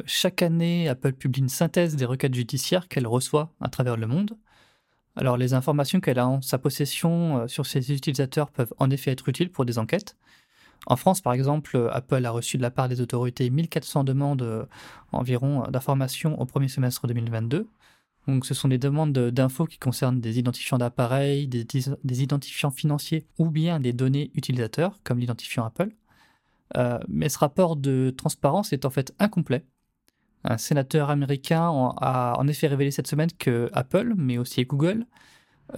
chaque 0.07 0.43
année, 0.43 0.89
Apple 0.89 1.13
publie 1.13 1.41
une 1.41 1.49
synthèse 1.49 1.97
des 1.97 2.05
requêtes 2.05 2.35
judiciaires 2.35 2.89
qu'elle 2.89 3.07
reçoit 3.07 3.53
à 3.61 3.69
travers 3.69 3.97
le 3.97 4.07
monde. 4.07 4.37
Alors 5.17 5.37
les 5.37 5.55
informations 5.55 6.01
qu'elle 6.01 6.19
a 6.19 6.27
en 6.27 6.41
sa 6.41 6.59
possession 6.59 7.47
sur 7.47 7.67
ses 7.67 7.93
utilisateurs 7.93 8.51
peuvent 8.51 8.73
en 8.79 8.91
effet 8.91 9.11
être 9.11 9.29
utiles 9.29 9.51
pour 9.51 9.65
des 9.65 9.79
enquêtes. 9.79 10.17
En 10.87 10.97
France, 10.97 11.21
par 11.21 11.33
exemple, 11.33 11.91
Apple 11.93 12.25
a 12.25 12.31
reçu 12.31 12.57
de 12.57 12.63
la 12.63 12.71
part 12.71 12.89
des 12.89 13.01
autorités 13.01 13.51
1400 13.51 14.05
demandes 14.05 14.43
euh, 14.43 14.65
environ 15.13 15.65
d'informations 15.71 16.41
au 16.41 16.47
premier 16.47 16.69
semestre 16.69 17.07
2022. 17.07 17.69
Donc, 18.27 18.47
ce 18.47 18.55
sont 18.55 18.69
des 18.69 18.79
demandes 18.79 19.13
d'infos 19.13 19.67
qui 19.67 19.79
concernent 19.79 20.21
des 20.21 20.39
identifiants 20.39 20.79
d'appareils, 20.79 21.49
des, 21.49 22.23
identifiants 22.23 22.71
financiers 22.71 23.27
ou 23.39 23.51
bien 23.51 23.81
des 23.81 23.93
données 23.93 24.31
utilisateurs, 24.35 24.99
comme 25.05 25.19
l'identifiant 25.19 25.65
Apple. 25.65 25.91
Euh, 26.77 26.99
mais 27.09 27.29
ce 27.29 27.39
rapport 27.39 27.77
de 27.77 28.15
transparence 28.17 28.73
est 28.73 28.85
en 28.85 28.91
fait 28.91 29.13
incomplet. 29.19 29.65
Un 30.45 30.59
sénateur 30.59 31.11
américain 31.11 31.71
a 31.99 32.37
en 32.39 32.47
effet 32.47 32.69
révélé 32.69 32.91
cette 32.91 33.09
semaine 33.09 33.31
que 33.39 33.69
Apple, 33.73 34.15
mais 34.17 34.39
aussi 34.39 34.65
Google, 34.65 35.07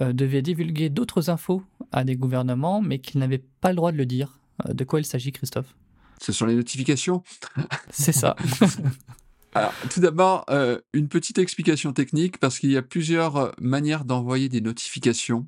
euh, 0.01 0.13
devait 0.13 0.41
divulguer 0.41 0.89
d'autres 0.89 1.29
infos 1.29 1.63
à 1.91 2.03
des 2.03 2.15
gouvernements, 2.15 2.81
mais 2.81 2.99
qu'ils 2.99 3.19
n'avaient 3.19 3.43
pas 3.61 3.69
le 3.69 3.75
droit 3.75 3.91
de 3.91 3.97
le 3.97 4.05
dire. 4.05 4.39
Euh, 4.67 4.73
de 4.73 4.83
quoi 4.83 4.99
il 4.99 5.05
s'agit, 5.05 5.31
Christophe? 5.31 5.75
Ce 6.19 6.31
sont 6.31 6.45
les 6.45 6.55
notifications 6.55 7.23
C'est 7.89 8.11
ça. 8.11 8.35
Alors, 9.55 9.73
tout 9.91 9.99
d'abord, 9.99 10.45
euh, 10.49 10.79
une 10.93 11.07
petite 11.07 11.37
explication 11.37 11.93
technique, 11.93 12.39
parce 12.39 12.59
qu'il 12.59 12.71
y 12.71 12.77
a 12.77 12.81
plusieurs 12.81 13.53
manières 13.59 14.05
d'envoyer 14.05 14.49
des 14.49 14.61
notifications. 14.61 15.47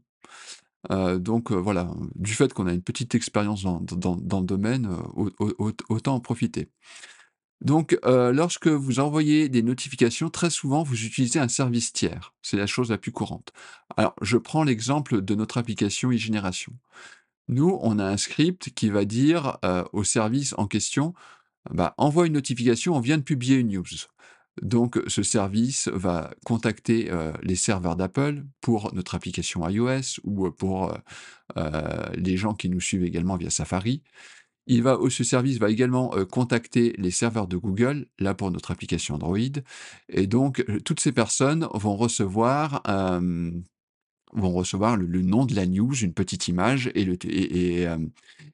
donc 0.90 1.52
voilà, 1.52 1.90
du 2.14 2.34
fait 2.34 2.54
qu'on 2.54 2.68
a 2.68 2.74
une 2.74 2.84
petite 2.84 3.16
expérience 3.16 3.64
dans, 3.64 3.82
dans, 3.82 4.40
le 4.40 4.46
domaine, 4.46 4.88
autant 5.90 6.14
en 6.14 6.20
profiter. 6.20 6.70
Donc, 7.62 7.98
euh, 8.06 8.32
lorsque 8.32 8.68
vous 8.68 9.00
envoyez 9.00 9.50
des 9.50 9.64
notifications, 9.64 10.30
très 10.30 10.50
souvent, 10.50 10.84
vous 10.84 11.04
utilisez 11.06 11.40
un 11.40 11.48
service 11.48 11.94
tiers. 11.94 12.34
C'est 12.42 12.58
la 12.58 12.68
chose 12.68 12.92
la 12.92 12.98
plus 12.98 13.12
courante. 13.12 13.54
Alors, 13.98 14.14
je 14.22 14.38
prends 14.38 14.64
l'exemple 14.64 15.22
de 15.22 15.36
notre 15.36 15.58
application 15.58 16.12
e-génération. 16.12 16.74
Nous, 17.48 17.78
on 17.82 18.00
a 18.00 18.06
un 18.06 18.18
script 18.18 18.72
qui 18.72 18.90
va 18.90 19.06
dire 19.06 19.58
euh, 19.64 19.84
au 19.94 20.04
service 20.04 20.54
en 20.58 20.68
question, 20.68 21.14
bah, 21.72 21.94
envoie 21.98 22.28
une 22.28 22.34
notification, 22.34 22.96
on 22.96 23.00
vient 23.00 23.18
de 23.18 23.24
publier 23.24 23.58
une 23.58 23.70
news. 23.70 23.84
Donc, 24.62 25.02
ce 25.08 25.22
service 25.22 25.90
va 25.90 26.32
contacter 26.46 27.12
euh, 27.12 27.34
les 27.44 27.56
serveurs 27.56 27.96
d'Apple 27.96 28.46
pour 28.62 28.94
notre 28.94 29.16
application 29.16 29.68
iOS 29.68 30.22
ou 30.24 30.50
pour 30.52 30.98
les 32.16 32.38
gens 32.38 32.54
qui 32.54 32.70
nous 32.70 32.82
suivent 32.82 33.04
également 33.04 33.38
via 33.38 33.50
Safari. 33.50 34.02
Il 34.68 34.82
va, 34.82 34.98
ce 35.10 35.24
service 35.24 35.60
va 35.60 35.70
également 35.70 36.16
euh, 36.16 36.26
contacter 36.26 36.96
les 36.98 37.12
serveurs 37.12 37.48
de 37.48 37.58
Google, 37.58 38.08
là 38.18 38.34
pour 38.34 38.50
notre 38.50 38.72
application 38.72 39.16
Android. 39.16 39.38
Et 40.10 40.26
donc, 40.26 40.64
euh, 40.70 40.80
toutes 40.80 41.00
ces 41.00 41.12
personnes 41.12 41.68
vont 41.74 41.96
recevoir, 41.96 42.82
vont 44.34 44.52
recevoir 44.52 44.98
le, 44.98 45.22
nom 45.22 45.46
de 45.46 45.56
la 45.56 45.66
news, 45.66 45.96
une 45.96 46.14
petite 46.14 46.48
image 46.48 46.92
et 46.96 47.06
le, 47.06 47.18
et, 47.26 47.88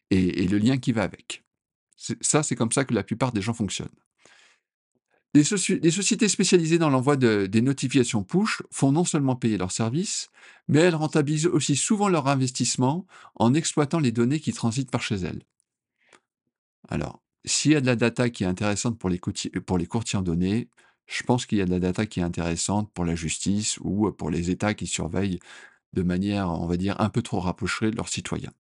et, 0.10 0.48
le 0.48 0.58
lien 0.58 0.78
qui 0.78 0.92
va 0.92 1.04
avec. 1.04 1.44
Ça, 1.96 2.44
c'est 2.44 2.56
comme 2.56 2.72
ça 2.72 2.86
que 2.86 2.94
la 2.94 3.04
plupart 3.04 3.32
des 3.32 3.42
gens 3.42 3.54
fonctionnent. 3.54 3.90
Les, 5.34 5.44
sociétés 5.44 6.28
spécialisées 6.28 6.78
dans 6.78 6.90
l'envoi 6.90 7.16
des 7.16 7.62
notifications 7.62 8.24
push 8.24 8.64
font 8.70 8.92
non 8.92 9.06
seulement 9.06 9.38
payer 9.38 9.58
leurs 9.58 9.72
services, 9.72 10.30
mais 10.68 10.80
elles 10.80 10.96
rentabilisent 10.96 11.48
aussi 11.48 11.78
souvent 11.78 12.10
leur 12.10 12.28
investissement 12.28 13.06
en 13.36 13.54
exploitant 13.54 14.00
les 14.00 14.12
données 14.12 14.42
qui 14.42 14.52
transitent 14.52 14.92
par 14.92 15.02
chez 15.02 15.16
elles. 15.16 15.44
Alors, 16.90 17.22
s'il 17.46 17.72
y 17.72 17.76
a 17.76 17.82
de 17.82 17.86
la 17.86 17.96
data 17.96 18.30
qui 18.30 18.44
est 18.44 18.48
intéressante 18.48 19.00
pour 19.00 19.10
les, 19.10 19.20
pour 19.66 19.78
les 19.78 19.86
courtiers 19.86 20.20
en 20.20 20.22
données, 20.22 20.68
je 21.12 21.24
pense 21.24 21.46
qu'il 21.46 21.58
y 21.58 21.62
a 21.62 21.66
de 21.66 21.72
la 21.72 21.80
data 21.80 22.06
qui 22.06 22.22
est 22.22 22.24
intéressante 22.24 22.92
pour 22.94 23.06
la 23.06 23.16
justice 23.16 23.78
ou 23.82 24.12
pour 24.12 24.30
les 24.30 24.50
États 24.50 24.74
qui 24.74 24.88
surveillent 24.88 25.40
de 25.94 26.04
manière, 26.04 26.50
on 26.50 26.68
va 26.68 26.78
dire, 26.78 27.00
un 27.00 27.10
peu 27.10 27.22
trop 27.22 27.40
rapprochée 27.40 27.92
de 27.92 27.98
leurs 27.98 28.08
citoyens. 28.08 28.54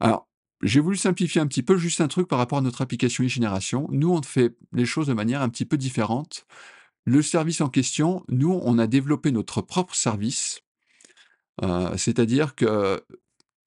Alors, 0.00 0.28
j'ai 0.62 0.80
voulu 0.80 0.96
simplifier 0.96 1.40
un 1.40 1.46
petit 1.46 1.62
peu, 1.62 1.76
juste 1.76 2.00
un 2.00 2.08
truc 2.08 2.26
par 2.26 2.38
rapport 2.38 2.58
à 2.58 2.62
notre 2.62 2.80
application 2.80 3.24
e-génération. 3.24 3.86
Nous, 3.90 4.10
on 4.10 4.22
fait 4.22 4.56
les 4.72 4.86
choses 4.86 5.08
de 5.08 5.12
manière 5.12 5.42
un 5.42 5.50
petit 5.50 5.66
peu 5.66 5.76
différente. 5.76 6.46
Le 7.04 7.20
service 7.20 7.60
en 7.60 7.68
question, 7.68 8.24
nous, 8.28 8.58
on 8.64 8.78
a 8.78 8.86
développé 8.86 9.30
notre 9.30 9.60
propre 9.60 9.94
service. 9.94 10.62
Euh, 11.62 11.96
c'est-à-dire 11.98 12.54
que 12.54 13.04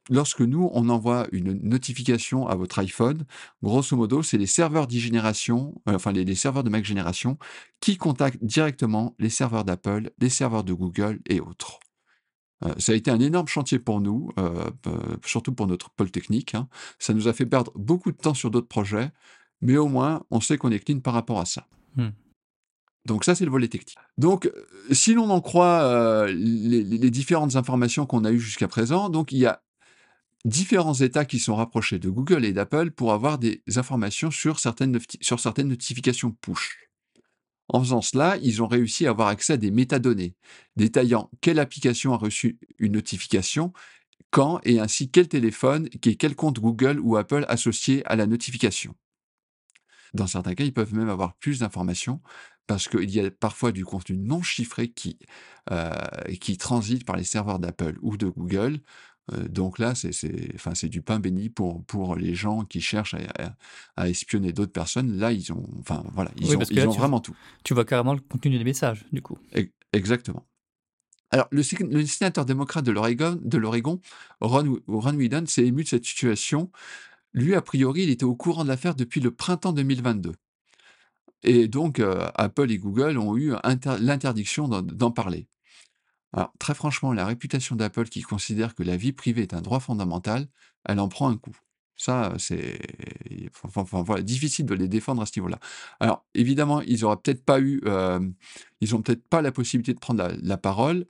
lorsque 0.10 0.42
nous, 0.42 0.70
on 0.74 0.90
envoie 0.90 1.28
une 1.32 1.54
notification 1.62 2.48
à 2.48 2.56
votre 2.56 2.80
iPhone, 2.80 3.26
grosso 3.64 3.96
modo, 3.96 4.24
c'est 4.24 4.38
les 4.38 4.48
serveurs 4.48 4.88
d'e-génération, 4.88 5.82
euh, 5.88 5.96
enfin 5.96 6.12
les, 6.12 6.36
serveurs 6.36 6.64
de 6.64 6.70
Mac 6.70 6.84
génération, 6.84 7.38
qui 7.80 7.98
contactent 7.98 8.44
directement 8.44 9.16
les 9.20 9.30
serveurs 9.30 9.64
d'Apple, 9.64 10.12
les 10.20 10.30
serveurs 10.30 10.64
de 10.64 10.74
Google 10.74 11.20
et 11.30 11.40
autres. 11.40 11.80
Euh, 12.66 12.74
ça 12.78 12.92
a 12.92 12.96
été 12.96 13.10
un 13.10 13.20
énorme 13.20 13.48
chantier 13.48 13.80
pour 13.80 14.02
nous, 14.02 14.32
euh, 14.38 14.70
surtout 15.26 15.54
pour 15.54 15.68
notre 15.68 15.92
pôle 15.92 16.12
technique. 16.12 16.56
Hein. 16.56 16.68
Ça 16.98 17.14
nous 17.14 17.28
a 17.28 17.34
fait 17.34 17.46
perdre 17.46 17.72
beaucoup 17.76 18.12
de 18.12 18.18
temps 18.18 18.34
sur 18.34 18.52
d'autres 18.52 18.68
projets, 18.68 19.12
mais 19.62 19.78
au 19.78 19.88
moins, 19.88 20.24
on 20.32 20.42
sait 20.42 20.58
qu'on 20.58 20.72
est 20.72 20.80
clean 20.80 21.00
par 21.00 21.14
rapport 21.14 21.40
à 21.40 21.46
ça. 21.46 21.68
Mmh. 21.96 22.08
Donc 23.06 23.24
ça, 23.24 23.34
c'est 23.34 23.46
le 23.46 23.52
volet 23.52 23.70
technique. 23.70 23.96
Donc, 24.18 24.52
si 24.92 25.14
l'on 25.14 25.30
en 25.30 25.40
croit 25.40 26.28
les, 26.28 26.84
les, 26.84 27.10
différentes 27.10 27.56
informations 27.56 28.06
qu'on 28.06 28.26
a 28.26 28.32
eues 28.32 28.40
jusqu'à 28.40 28.68
présent, 28.68 29.10
donc 29.10 29.32
il 29.32 29.40
y 29.40 29.46
a 29.46 29.64
différents 30.46 30.94
États 30.94 31.26
qui 31.26 31.40
sont 31.40 31.56
rapprochés 31.56 32.00
de 32.00 32.10
Google 32.10 32.46
et 32.46 32.54
d'Apple 32.54 32.92
pour 32.92 33.14
avoir 33.14 33.38
des 33.38 33.62
informations 33.76 34.32
sur 34.32 34.60
certaines, 34.60 34.98
notifications 35.68 36.32
push. 36.32 36.90
En 37.68 37.82
faisant 37.82 38.02
cela, 38.02 38.38
ils 38.42 38.64
ont 38.64 38.68
réussi 38.68 39.06
à 39.06 39.12
avoir 39.12 39.28
accès 39.28 39.54
à 39.54 39.58
des 39.58 39.72
métadonnées 39.72 40.36
détaillant 40.76 41.30
quelle 41.42 41.60
application 41.60 42.14
a 42.14 42.18
reçu 42.18 42.58
une 42.80 42.94
notification, 42.94 43.74
quand 44.32 44.60
et 44.64 44.80
ainsi 44.80 45.12
quel 45.12 45.28
téléphone 45.28 45.88
et 46.04 46.16
quel 46.16 46.36
compte 46.36 46.60
Google 46.60 47.00
ou 47.00 47.16
Apple 47.18 47.46
associé 47.48 48.06
à 48.06 48.16
la 48.16 48.26
notification. 48.26 48.96
Dans 50.14 50.28
certains 50.28 50.56
cas, 50.56 50.64
ils 50.64 50.74
peuvent 50.74 50.96
même 50.96 51.10
avoir 51.10 51.36
plus 51.36 51.60
d'informations 51.60 52.22
parce 52.66 52.88
qu'il 52.88 53.10
y 53.10 53.20
a 53.20 53.32
parfois 53.32 53.72
du 53.72 53.84
contenu 53.86 54.18
non 54.18 54.42
chiffré 54.42 54.90
qui, 54.90 55.18
euh, 55.72 55.92
transite 56.60 57.06
par 57.06 57.16
les 57.16 57.24
serveurs 57.24 57.60
d'Apple 57.60 57.98
ou 58.02 58.18
de 58.18 58.28
Google 58.28 58.80
donc 59.50 59.80
là, 59.80 59.94
c'est 59.96 60.90
du 60.90 61.02
pain 61.02 61.20
béni 61.20 61.50
pour, 61.50 61.84
pour 61.86 62.16
les 62.16 62.36
gens 62.36 62.66
qui 62.66 62.82
cherchent 62.82 63.16
à, 63.96 64.10
espionner 64.10 64.54
d'autres 64.54 64.72
personnes. 64.72 65.18
Là, 65.18 65.32
ils 65.32 65.52
ont, 65.52 65.68
enfin, 65.80 66.04
voilà, 66.14 66.32
ils 66.38 66.56
ont, 66.56 66.92
vraiment 66.92 67.20
tout. 67.20 67.36
Tu 67.64 67.74
vois 67.74 67.86
carrément 67.86 68.14
le 68.14 68.20
contenu 68.20 68.58
des 68.58 68.64
messages, 68.64 69.06
du 69.12 69.22
coup. 69.22 69.38
Exactement. 69.94 70.46
Alors, 71.32 71.48
le, 71.52 71.62
sénateur 71.62 72.46
démocrate 72.46 72.86
de 72.86 72.92
l'Oregon, 72.92 74.00
Ron, 74.42 74.80
Ron 74.88 75.16
Whedon, 75.16 75.46
s'est 75.46 75.66
ému 75.66 75.84
de 75.84 75.88
cette 75.88 76.06
situation. 76.06 76.72
Lui, 77.34 77.54
a 77.54 77.62
priori, 77.62 78.04
il 78.04 78.10
était 78.10 78.24
au 78.24 78.36
courant 78.36 78.64
de 78.64 78.70
l'affaire 78.70 78.96
depuis 78.96 79.22
le 79.22 79.32
printemps 79.32 79.74
2022. 79.74 80.32
Et 81.44 81.68
donc, 81.68 82.00
euh, 82.00 82.28
Apple 82.36 82.72
et 82.72 82.78
Google 82.80 83.18
ont 83.18 83.38
eu 83.38 83.54
l'interdiction 84.00 84.68
d'en 84.68 85.12
parler. 85.12 85.48
Alors, 86.34 86.54
très 86.60 86.76
franchement, 86.76 87.14
la 87.14 87.26
réputation 87.26 87.76
d'Apple 87.76 88.06
qui 88.10 88.22
considère 88.22 88.76
que 88.76 88.84
la 88.84 88.98
vie 88.98 89.14
privée 89.14 89.42
est 89.44 89.54
un 89.54 89.62
droit 89.62 89.80
fondamental, 89.80 90.48
elle 90.86 91.00
en 91.00 91.10
prend 91.10 91.30
un 91.30 91.38
coup. 91.38 91.58
Ça, 92.00 92.34
c'est 92.38 92.80
enfin, 93.64 94.04
voilà, 94.04 94.24
difficile 94.24 94.66
de 94.66 94.74
les 94.74 94.88
défendre 94.88 95.22
à 95.22 95.26
ce 95.26 95.38
niveau-là. 95.38 95.60
Alors, 96.00 96.26
évidemment, 96.34 96.82
ils 96.82 97.02
n'auraient 97.02 97.18
peut-être 97.18 97.44
pas 97.44 97.60
eu, 97.60 97.82
euh, 97.86 98.22
ils 98.80 98.96
ont 98.96 99.02
peut-être 99.02 99.28
pas 99.28 99.42
la 99.42 99.52
possibilité 99.52 99.94
de 99.94 100.00
prendre 100.00 100.32
la, 100.42 100.58
parole, 100.58 101.08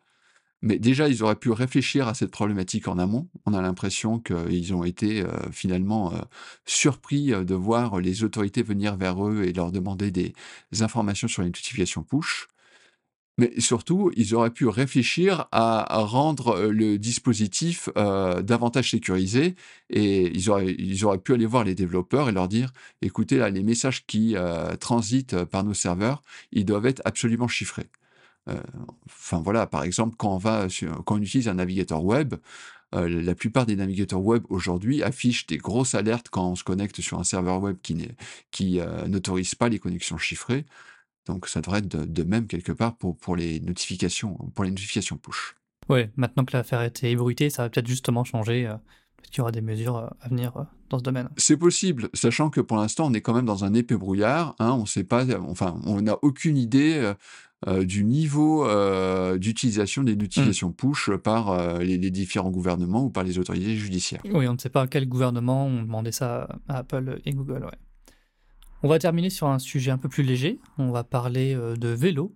mais 0.62 0.80
déjà, 0.80 1.08
ils 1.08 1.24
auraient 1.24 1.36
pu 1.36 1.52
réfléchir 1.52 2.08
à 2.08 2.16
cette 2.16 2.32
problématique 2.32 2.88
en 2.88 2.98
amont. 2.98 3.30
On 3.46 3.54
a 3.54 3.62
l'impression 3.62 4.20
qu'ils 4.20 4.74
ont 4.74 4.84
été 4.84 5.22
euh, 5.22 5.52
finalement 5.52 6.14
euh, 6.14 6.20
surpris 6.66 7.28
de 7.28 7.56
voir 7.56 8.00
les 8.00 8.24
autorités 8.24 8.64
venir 8.64 8.98
vers 8.98 9.26
eux 9.28 9.44
et 9.44 9.54
leur 9.54 9.72
demander 9.72 10.12
des 10.12 10.34
informations 10.82 11.28
sur 11.28 11.44
les 11.44 11.50
notifications 11.50 12.04
push. 12.04 12.48
Mais 13.40 13.54
surtout, 13.58 14.12
ils 14.18 14.36
auraient 14.36 14.50
pu 14.52 14.68
réfléchir 14.68 15.48
à, 15.54 15.86
rendre 16.02 16.58
euh, 16.58 16.72
le 16.74 16.98
dispositif 16.98 17.88
euh, 17.96 18.42
davantage 18.42 18.92
sécurisé 18.92 19.56
et 19.90 20.28
ils 20.28 20.50
auraient, 20.50 20.76
ils 20.78 21.06
auraient 21.06 21.20
pu 21.20 21.34
aller 21.34 21.46
voir 21.46 21.64
les 21.64 21.74
développeurs 21.74 22.28
et 22.28 22.34
leur 22.34 22.50
dire, 22.50 22.74
écoutez, 23.02 23.38
là, 23.38 23.50
les 23.50 23.64
messages 23.64 24.06
qui 24.06 24.36
euh, 24.36 24.76
transitent 24.76 25.46
par 25.46 25.64
nos 25.64 25.74
serveurs, 25.74 26.22
ils 26.52 26.66
doivent 26.66 26.86
être 26.86 27.02
absolument 27.06 27.48
chiffrés. 27.48 27.88
Enfin 29.06 29.42
voilà, 29.42 29.68
par 29.68 29.84
exemple, 29.84 30.16
quand 30.18 30.34
on, 30.34 30.38
va 30.40 30.68
quand 31.06 31.18
on 31.18 31.22
utilise 31.22 31.48
un 31.48 31.54
navigateur 31.54 32.04
web, 32.04 32.34
la 32.94 33.36
plupart 33.36 33.68
des 33.68 33.76
navigateurs 33.76 34.24
web 34.24 34.44
aujourd'hui 34.50 35.04
affichent 35.04 35.46
des 35.46 35.58
grosses 35.58 35.94
alertes 35.94 36.30
quand 36.32 36.50
on 36.50 36.56
se 36.56 36.64
connecte 36.64 37.00
sur 37.00 37.20
un 37.20 37.24
serveur 37.24 37.62
web 37.62 37.78
qui, 37.84 38.08
qui 38.50 38.80
n'autorise 39.06 39.54
pas 39.54 39.70
les 39.70 39.78
connexions 39.78 40.18
chiffrées. 40.18 40.66
Donc 41.30 41.48
ça 41.48 41.62
devrait 41.62 41.80
être 41.80 41.88
de, 41.88 42.24
même 42.24 42.48
quelque 42.48 42.72
part 42.72 42.96
pour, 42.98 43.16
pour, 43.16 43.36
les 43.36 43.60
notifications, 43.60 44.34
pour 44.56 44.64
les 44.64 44.72
notifications 44.72 45.18
push. 45.18 45.56
Oui, 45.88 46.08
maintenant 46.16 46.44
que 46.44 46.58
l'affaire 46.58 46.80
a 46.80 46.88
été 46.88 47.12
ébruitée, 47.12 47.52
ça 47.52 47.64
va 47.64 47.70
peut-être 47.70 47.88
justement 47.88 48.24
changer. 48.24 48.68
Euh, 48.68 48.76
qu'il 49.32 49.40
y 49.40 49.42
aura 49.42 49.52
des 49.52 49.62
mesures 49.62 49.98
euh, 49.98 50.08
à 50.22 50.30
venir 50.30 50.58
euh, 50.58 50.64
dans 50.90 50.98
ce 50.98 51.04
domaine. 51.04 51.30
C'est 51.38 51.58
possible, 51.58 52.10
sachant 52.16 52.50
que 52.50 52.62
pour 52.62 52.78
l'instant, 52.78 53.08
on 53.08 53.14
est 53.14 53.22
quand 53.22 53.36
même 53.36 53.46
dans 53.46 53.64
un 53.64 53.76
épais 53.76 53.96
brouillard. 53.96 54.56
Hein, 54.58 54.72
on 54.72 54.88
sait 54.88 55.04
pas, 55.04 55.24
enfin, 55.42 55.80
on 55.86 56.02
n'a 56.02 56.18
aucune 56.24 56.58
idée 56.58 57.14
du 57.82 58.06
niveau 58.06 58.66
d'utilisation 59.38 60.02
des 60.02 60.16
notifications 60.16 60.72
push 60.72 61.12
par 61.18 61.80
les, 61.80 62.00
les, 62.00 62.10
différents 62.10 62.50
gouvernements 62.50 63.04
ou 63.04 63.10
par 63.12 63.24
les 63.24 63.38
autorités 63.38 63.76
judiciaires. 63.76 64.22
Oui, 64.34 64.48
on 64.48 64.54
ne 64.54 64.58
sait 64.58 64.70
pas 64.70 64.84
à 64.84 64.88
quel 64.88 65.08
gouvernement 65.08 65.68
on 65.68 65.84
demandait 65.84 66.12
ça 66.12 66.48
à 66.68 66.78
Apple 66.78 67.20
et 67.24 67.34
Google. 67.34 67.66
Ouais. 67.66 67.78
On 68.82 68.88
va 68.88 68.98
terminer 68.98 69.30
sur 69.30 69.48
un 69.48 69.60
sujet 69.60 69.92
un 69.92 69.98
peu 69.98 70.08
plus 70.08 70.24
léger. 70.24 70.58
On 70.78 70.92
va 70.92 71.04
parler 71.04 71.54
euh, 71.54 71.76
de 71.76 71.90
vélo, 71.90 72.34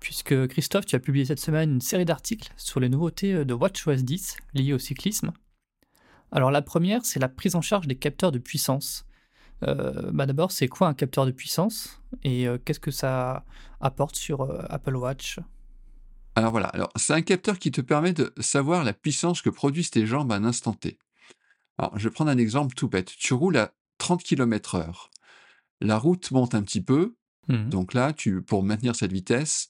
puisque 0.00 0.46
Christophe, 0.46 0.86
tu 0.86 0.96
as 0.96 1.00
publié 1.00 1.26
cette 1.26 1.40
semaine 1.40 1.70
une 1.70 1.80
série 1.82 2.06
d'articles 2.06 2.50
sur 2.56 2.80
les 2.80 2.88
nouveautés 2.88 3.34
euh, 3.34 3.44
de 3.44 3.52
WatchOS 3.52 3.96
10 3.96 4.38
liées 4.54 4.72
au 4.72 4.78
cyclisme. 4.78 5.32
Alors 6.32 6.50
la 6.50 6.62
première, 6.62 7.04
c'est 7.04 7.20
la 7.20 7.28
prise 7.28 7.56
en 7.56 7.60
charge 7.60 7.86
des 7.86 7.96
capteurs 7.96 8.32
de 8.32 8.38
puissance. 8.38 9.06
bah 9.62 10.26
d'abord, 10.26 10.50
c'est 10.50 10.66
quoi 10.66 10.88
un 10.88 10.94
capteur 10.94 11.24
de 11.24 11.30
puissance 11.30 12.02
et 12.24 12.46
qu'est-ce 12.64 12.80
que 12.80 12.90
ça 12.90 13.44
apporte 13.80 14.16
sur 14.16 14.42
Apple 14.68 14.96
Watch? 14.96 15.38
Alors 16.34 16.50
voilà, 16.50 16.72
c'est 16.96 17.14
un 17.14 17.22
capteur 17.22 17.60
qui 17.60 17.70
te 17.70 17.80
permet 17.80 18.12
de 18.12 18.34
savoir 18.38 18.82
la 18.82 18.92
puissance 18.92 19.40
que 19.40 19.50
produisent 19.50 19.90
tes 19.90 20.04
jambes 20.04 20.32
à 20.32 20.34
un 20.34 20.44
instant 20.44 20.74
T. 20.74 20.98
Alors, 21.78 21.96
je 21.96 22.08
vais 22.08 22.12
prendre 22.12 22.30
un 22.30 22.38
exemple 22.38 22.74
tout 22.74 22.88
bête. 22.88 23.12
Tu 23.16 23.32
roules 23.32 23.56
à 23.56 23.72
30 23.98 24.22
km/h. 24.24 25.10
La 25.80 25.98
route 25.98 26.30
monte 26.30 26.54
un 26.54 26.62
petit 26.62 26.82
peu, 26.82 27.14
mmh 27.48 27.68
donc 27.68 27.94
là, 27.94 28.12
tu, 28.12 28.42
pour 28.42 28.62
maintenir 28.62 28.96
cette 28.96 29.12
vitesse, 29.12 29.68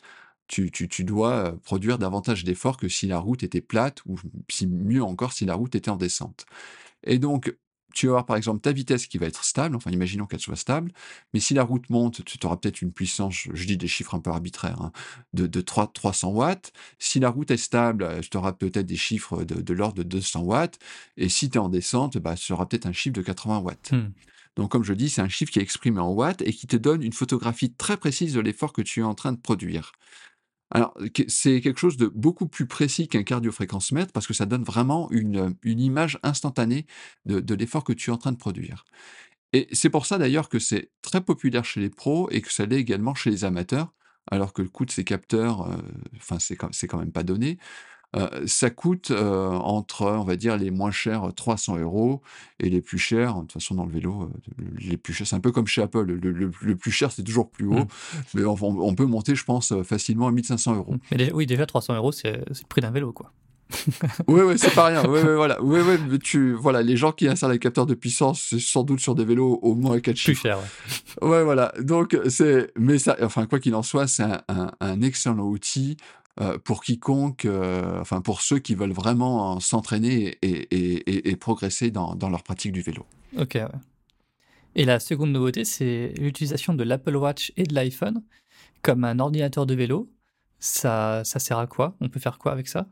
tu, 0.48 0.70
tu, 0.70 1.04
dois 1.04 1.58
produire 1.64 1.98
davantage 1.98 2.44
d'efforts 2.44 2.76
que 2.76 2.88
si 2.88 3.06
la 3.06 3.18
route 3.18 3.42
était 3.42 3.60
plate, 3.60 4.02
ou 4.06 4.16
si, 4.48 4.66
mieux 4.66 5.02
encore 5.02 5.32
si 5.32 5.44
la 5.44 5.54
route 5.54 5.75
était 5.75 5.90
en 5.90 5.96
descente. 5.96 6.46
Et 7.04 7.18
donc, 7.18 7.54
tu 7.96 8.06
vas 8.06 8.12
avoir 8.12 8.26
par 8.26 8.36
exemple 8.36 8.60
ta 8.60 8.72
vitesse 8.72 9.06
qui 9.06 9.16
va 9.18 9.26
être 9.26 9.42
stable, 9.42 9.75
enfin 9.75 9.90
imaginons 9.90 10.26
qu'elle 10.26 10.40
soit 10.40 10.56
stable, 10.56 10.92
mais 11.32 11.40
si 11.40 11.54
la 11.54 11.62
route 11.62 11.88
monte, 11.88 12.22
tu 12.25 12.38
auras 12.44 12.58
peut-être 12.58 12.82
une 12.82 12.92
puissance, 12.92 13.34
je 13.52 13.66
dis 13.66 13.78
des 13.78 13.88
chiffres 13.88 14.14
un 14.14 14.20
peu 14.20 14.30
arbitraires, 14.30 14.80
hein, 14.82 14.92
de, 15.32 15.46
de 15.46 15.60
3, 15.62 15.88
300 15.92 16.28
watts. 16.28 16.72
Si 16.98 17.18
la 17.20 17.30
route 17.30 17.50
est 17.50 17.56
stable, 17.56 18.20
tu 18.30 18.36
auras 18.36 18.52
peut-être 18.52 18.86
des 18.86 18.96
chiffres 18.96 19.44
de, 19.44 19.72
l'ordre 19.72 19.96
de 19.96 20.02
200 20.02 20.42
watts, 20.42 20.78
et 21.16 21.30
si 21.30 21.48
tu 21.48 21.56
es 21.56 21.60
en 21.60 21.70
descente, 21.70 22.18
bah, 22.18 22.36
ce 22.36 22.46
sera 22.46 22.68
peut-être 22.68 22.86
un 22.86 22.92
chiffre 22.92 23.14
de 23.14 23.22
80 23.22 23.58
watts. 23.58 23.92
Mmh. 23.92 24.12
Donc, 24.56 24.70
comme 24.70 24.84
je 24.84 24.94
dis, 24.94 25.10
c'est 25.10 25.20
un 25.20 25.28
chiffre 25.28 25.52
qui 25.52 25.58
est 25.58 25.62
exprimé 25.62 26.00
en 26.00 26.10
watts 26.10 26.42
et 26.42 26.52
qui 26.52 26.66
te 26.66 26.76
donne 26.76 27.02
une 27.02 27.12
photographie 27.12 27.72
très 27.72 27.96
précise 27.96 28.32
de 28.34 28.40
l'effort 28.40 28.72
que 28.72 28.82
tu 28.82 29.00
es 29.00 29.02
en 29.02 29.14
train 29.14 29.32
de 29.32 29.40
produire. 29.40 29.92
Alors, 30.70 30.96
c'est 31.28 31.60
quelque 31.60 31.78
chose 31.78 31.96
de 31.96 32.08
beaucoup 32.08 32.48
plus 32.48 32.66
précis 32.66 33.06
qu'un 33.06 33.22
cardiofréquencemètre 33.22 34.12
parce 34.12 34.26
que 34.26 34.34
ça 34.34 34.46
donne 34.46 34.64
vraiment 34.64 35.08
une, 35.12 35.56
image 35.64 36.18
instantanée 36.22 36.86
de, 37.25 37.54
l'effort 37.54 37.84
que 37.84 37.92
tu 37.92 38.10
es 38.10 38.12
en 38.12 38.18
train 38.18 38.32
de 38.32 38.36
produire. 38.36 38.84
Et 39.52 39.68
c'est 39.72 39.90
pour 39.90 40.06
ça 40.06 40.18
d'ailleurs 40.18 40.48
que 40.48 40.58
c'est 40.58 40.90
très 41.02 41.20
populaire 41.20 41.64
chez 41.64 41.80
les 41.80 41.90
pros 41.90 42.28
et 42.30 42.42
que 42.42 42.52
ça 42.52 42.66
l'est 42.66 42.80
également 42.80 43.14
chez 43.14 43.30
les 43.30 43.44
amateurs, 43.44 43.94
alors 44.28 44.52
que 44.52 44.62
le 44.62 44.68
coût 44.68 44.84
de 44.84 44.90
ces 44.90 45.04
capteurs, 45.04 45.70
euh, 45.70 45.76
enfin, 46.16 46.38
c'est 46.40 46.56
quand 46.56 46.98
même 46.98 47.12
pas 47.12 47.22
donné. 47.22 47.58
Euh, 48.16 48.28
ça 48.46 48.70
coûte 48.70 49.11
euh, 49.11 49.49
entre, 49.50 50.06
on 50.06 50.25
va 50.25 50.37
dire, 50.37 50.56
les 50.56 50.70
moins 50.70 50.90
chers 50.90 51.32
300 51.35 51.78
euros 51.78 52.23
et 52.61 52.70
les 52.70 52.80
plus 52.80 52.99
chers, 52.99 53.35
de 53.35 53.40
toute 53.40 53.52
façon 53.52 53.75
dans 53.75 53.85
le 53.85 53.92
vélo, 53.92 54.23
euh, 54.23 54.64
les 54.78 54.96
plus 54.96 55.12
chers, 55.12 55.26
c'est 55.26 55.37
un 55.37 55.40
peu 55.40 55.52
comme 55.52 55.66
chez 55.66 55.82
Apple, 55.82 56.04
le, 56.04 56.76
plus 56.76 56.90
cher 56.90 57.12
c'est 57.12 57.23
toujours 57.23 57.50
plus 57.50 57.66
haut, 57.66 57.75
mmh. 57.75 57.87
mais 58.35 58.44
on, 58.44 58.94
peut 58.94 59.06
monter, 59.06 59.35
je 59.35 59.44
pense, 59.44 59.75
facilement 59.82 60.28
à 60.28 60.32
1500 60.32 60.76
euros. 60.76 60.96
Mais 61.12 61.32
oui, 61.32 61.46
déjà 61.46 61.66
300 61.66 61.94
euros, 61.94 62.12
c'est 62.12 62.32
le 62.32 62.68
prix 62.68 62.80
d'un 62.80 62.90
vélo, 62.90 63.12
quoi. 63.12 63.32
oui, 64.28 64.42
oui, 64.42 64.54
c'est 64.58 64.73
pas 64.73 64.87
rien. 64.87 65.04
Oui, 65.06 65.20
oui, 65.25 65.35
voilà. 65.35 65.61
Oui, 65.61 65.80
oui, 65.80 66.18
tu, 66.20 66.52
voilà, 66.52 66.82
les 66.82 66.96
gens 66.96 67.11
qui 67.11 67.26
installent 67.26 67.50
les 67.50 67.58
capteurs 67.58 67.87
de 67.87 67.94
puissance, 67.94 68.46
c'est 68.50 68.61
sans 68.61 68.85
doute 68.85 69.00
sur 69.00 69.14
des 69.14 69.25
vélos 69.25 69.58
au 69.61 69.75
moins 69.75 69.99
4 69.99 70.16
chiffres. 70.16 70.40
Plus 70.40 70.49
cher, 70.49 70.58
ouais. 71.20 71.28
ouais 71.28 71.44
voilà. 71.44 71.73
Donc, 71.80 72.16
c'est, 72.28 72.70
mais 72.76 72.99
ça, 72.99 73.16
enfin, 73.23 73.46
quoi 73.46 73.58
qu'il 73.58 73.75
en 73.75 73.82
soit, 73.82 74.06
c'est 74.06 74.23
un, 74.23 74.70
un, 74.80 75.02
excellent 75.02 75.40
outil 75.40 75.96
euh, 76.38 76.59
pour 76.59 76.83
quiconque, 76.83 77.47
euh, 77.47 77.99
enfin 77.99 78.21
pour 78.21 78.43
ceux 78.43 78.59
qui 78.59 78.75
veulent 78.75 78.93
vraiment 78.93 79.59
s'entraîner 79.59 80.37
et, 80.43 81.37
progresser 81.37 81.90
dans, 81.90 82.14
leur 82.28 82.43
pratique 82.43 82.73
du 82.73 82.83
vélo. 82.83 83.07
Ok. 83.38 83.55
Ouais. 83.55 83.66
Et 84.75 84.85
la 84.85 85.00
seconde 85.00 85.33
nouveauté, 85.33 85.64
c'est 85.64 86.12
l'utilisation 86.19 86.75
de 86.75 86.85
l'Apple 86.85 87.16
Watch 87.16 87.52
et 87.57 87.62
de 87.62 87.75
l'iPhone 87.75 88.23
comme 88.83 89.05
un 89.05 89.19
ordinateur 89.19 89.64
de 89.64 89.75
vélo. 89.75 90.11
Ça, 90.59 91.23
ça 91.25 91.38
sert 91.38 91.59
à 91.59 91.66
quoi? 91.66 91.97
On 92.00 92.11
peut 92.11 92.21
faire 92.21 92.37
quoi 92.37 92.52
avec 92.52 92.69
ça? 92.69 92.87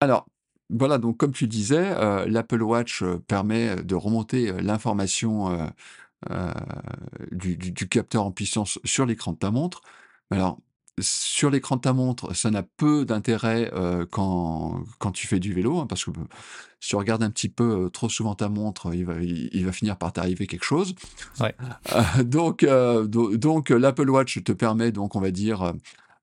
Alors, 0.00 0.26
voilà, 0.68 0.98
donc 0.98 1.18
comme 1.18 1.32
tu 1.32 1.46
disais, 1.46 1.92
euh, 1.96 2.26
l'Apple 2.26 2.62
Watch 2.62 3.04
permet 3.28 3.76
de 3.76 3.94
remonter 3.94 4.52
l'information 4.60 5.70
du, 7.30 7.56
du, 7.56 7.88
capteur 7.88 8.24
en 8.24 8.32
puissance 8.32 8.80
sur 8.82 9.06
l'écran 9.06 9.32
de 9.32 9.38
ta 9.38 9.52
montre. 9.52 9.82
Alors, 10.32 10.58
sur 10.98 11.50
l'écran 11.50 11.76
de 11.76 11.82
ta 11.82 11.92
montre, 11.92 12.34
ça 12.34 12.50
n'a 12.50 12.62
peu 12.62 13.04
d'intérêt 13.04 13.70
quand, 14.10 14.82
quand 14.98 15.12
tu 15.12 15.26
fais 15.26 15.38
du 15.38 15.52
vélo, 15.52 15.78
hein, 15.78 15.86
parce 15.86 16.04
que 16.04 16.10
si 16.80 16.90
tu 16.90 16.96
regardes 16.96 17.22
un 17.22 17.30
petit 17.30 17.48
peu 17.48 17.90
trop 17.92 18.08
souvent 18.08 18.34
ta 18.34 18.48
montre, 18.48 18.94
il 18.94 19.04
va, 19.04 19.14
il, 19.20 19.66
va 19.66 19.72
finir 19.72 19.96
par 19.98 20.12
t'arriver 20.12 20.46
quelque 20.46 20.64
chose. 20.64 20.94
donc, 22.24 22.64
donc 22.64 23.70
l'Apple 23.70 24.08
Watch 24.08 24.42
te 24.42 24.52
permet 24.52 24.92
donc, 24.92 25.16
on 25.16 25.20
va 25.20 25.30
dire, 25.30 25.74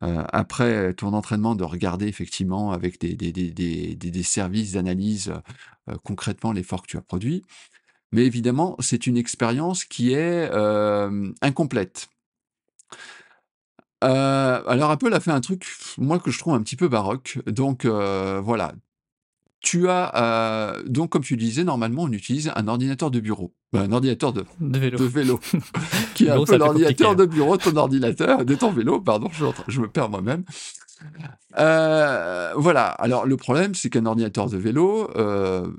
après 0.02 0.94
ton 0.96 1.14
entraînement, 1.14 1.56
de 1.56 1.64
regarder 1.64 2.08
effectivement 2.08 2.72
avec 2.72 3.00
des, 3.00 3.16
des, 3.16 3.32
des, 3.32 3.96
des 3.96 4.24
services 4.24 4.74
d'analyse 4.74 5.34
concrètement 6.04 6.52
l'effort 6.52 6.82
que 6.82 6.88
tu 6.88 6.98
as 6.98 7.02
produit. 7.02 7.44
Mais 8.12 8.26
évidemment, 8.26 8.76
c'est 8.80 9.08
une 9.08 9.18
expérience 9.18 9.86
qui 9.86 10.14
est 10.14 10.50
incomplète. 11.42 12.10
Euh, 14.04 14.62
alors 14.68 14.92
Apple 14.92 15.14
a 15.14 15.20
fait 15.20 15.32
un 15.32 15.42
truc, 15.42 15.66
moi, 15.98 16.20
que 16.20 16.32
je 16.32 16.40
trouve 16.40 16.54
un 16.54 16.62
petit 16.62 16.76
peu 16.76 16.88
baroque. 16.88 17.40
Donc 17.48 17.86
euh, 17.86 18.42
voilà. 18.44 18.74
Tu 19.62 19.88
as, 19.88 20.14
euh, 20.16 20.84
donc 20.86 21.12
comme 21.12 21.24
tu 21.24 21.38
disais, 21.38 21.64
normalement 21.64 22.04
on 22.04 22.12
utilise 22.12 22.52
un 22.56 22.68
ordinateur 22.68 23.12
de 23.12 23.22
bureau. 23.22 23.54
Ben, 23.72 23.84
un 23.84 23.92
ordinateur 23.94 24.34
de, 24.34 24.46
de 24.60 25.06
vélo. 25.06 25.40
qui 26.16 26.26
est 26.26 26.30
un 26.30 26.44
peu 26.44 26.58
l'ordinateur 26.58 27.16
de 27.16 27.26
bureau 27.26 27.56
de 27.56 27.64
ton 27.64 27.76
ordinateur, 27.78 28.44
de 28.44 28.56
ton 28.56 28.72
vélo, 28.72 29.00
pardon, 29.00 29.30
je, 29.68 29.80
me 29.80 29.88
perds 29.88 30.10
moi-même. 30.10 30.44
voilà. 31.56 32.88
Alors 32.88 33.26
le 33.26 33.38
problème, 33.38 33.74
c'est 33.74 33.90
qu'un 33.90 34.06
ordinateur 34.06 34.50
de 34.50 34.58
vélo, 34.58 35.10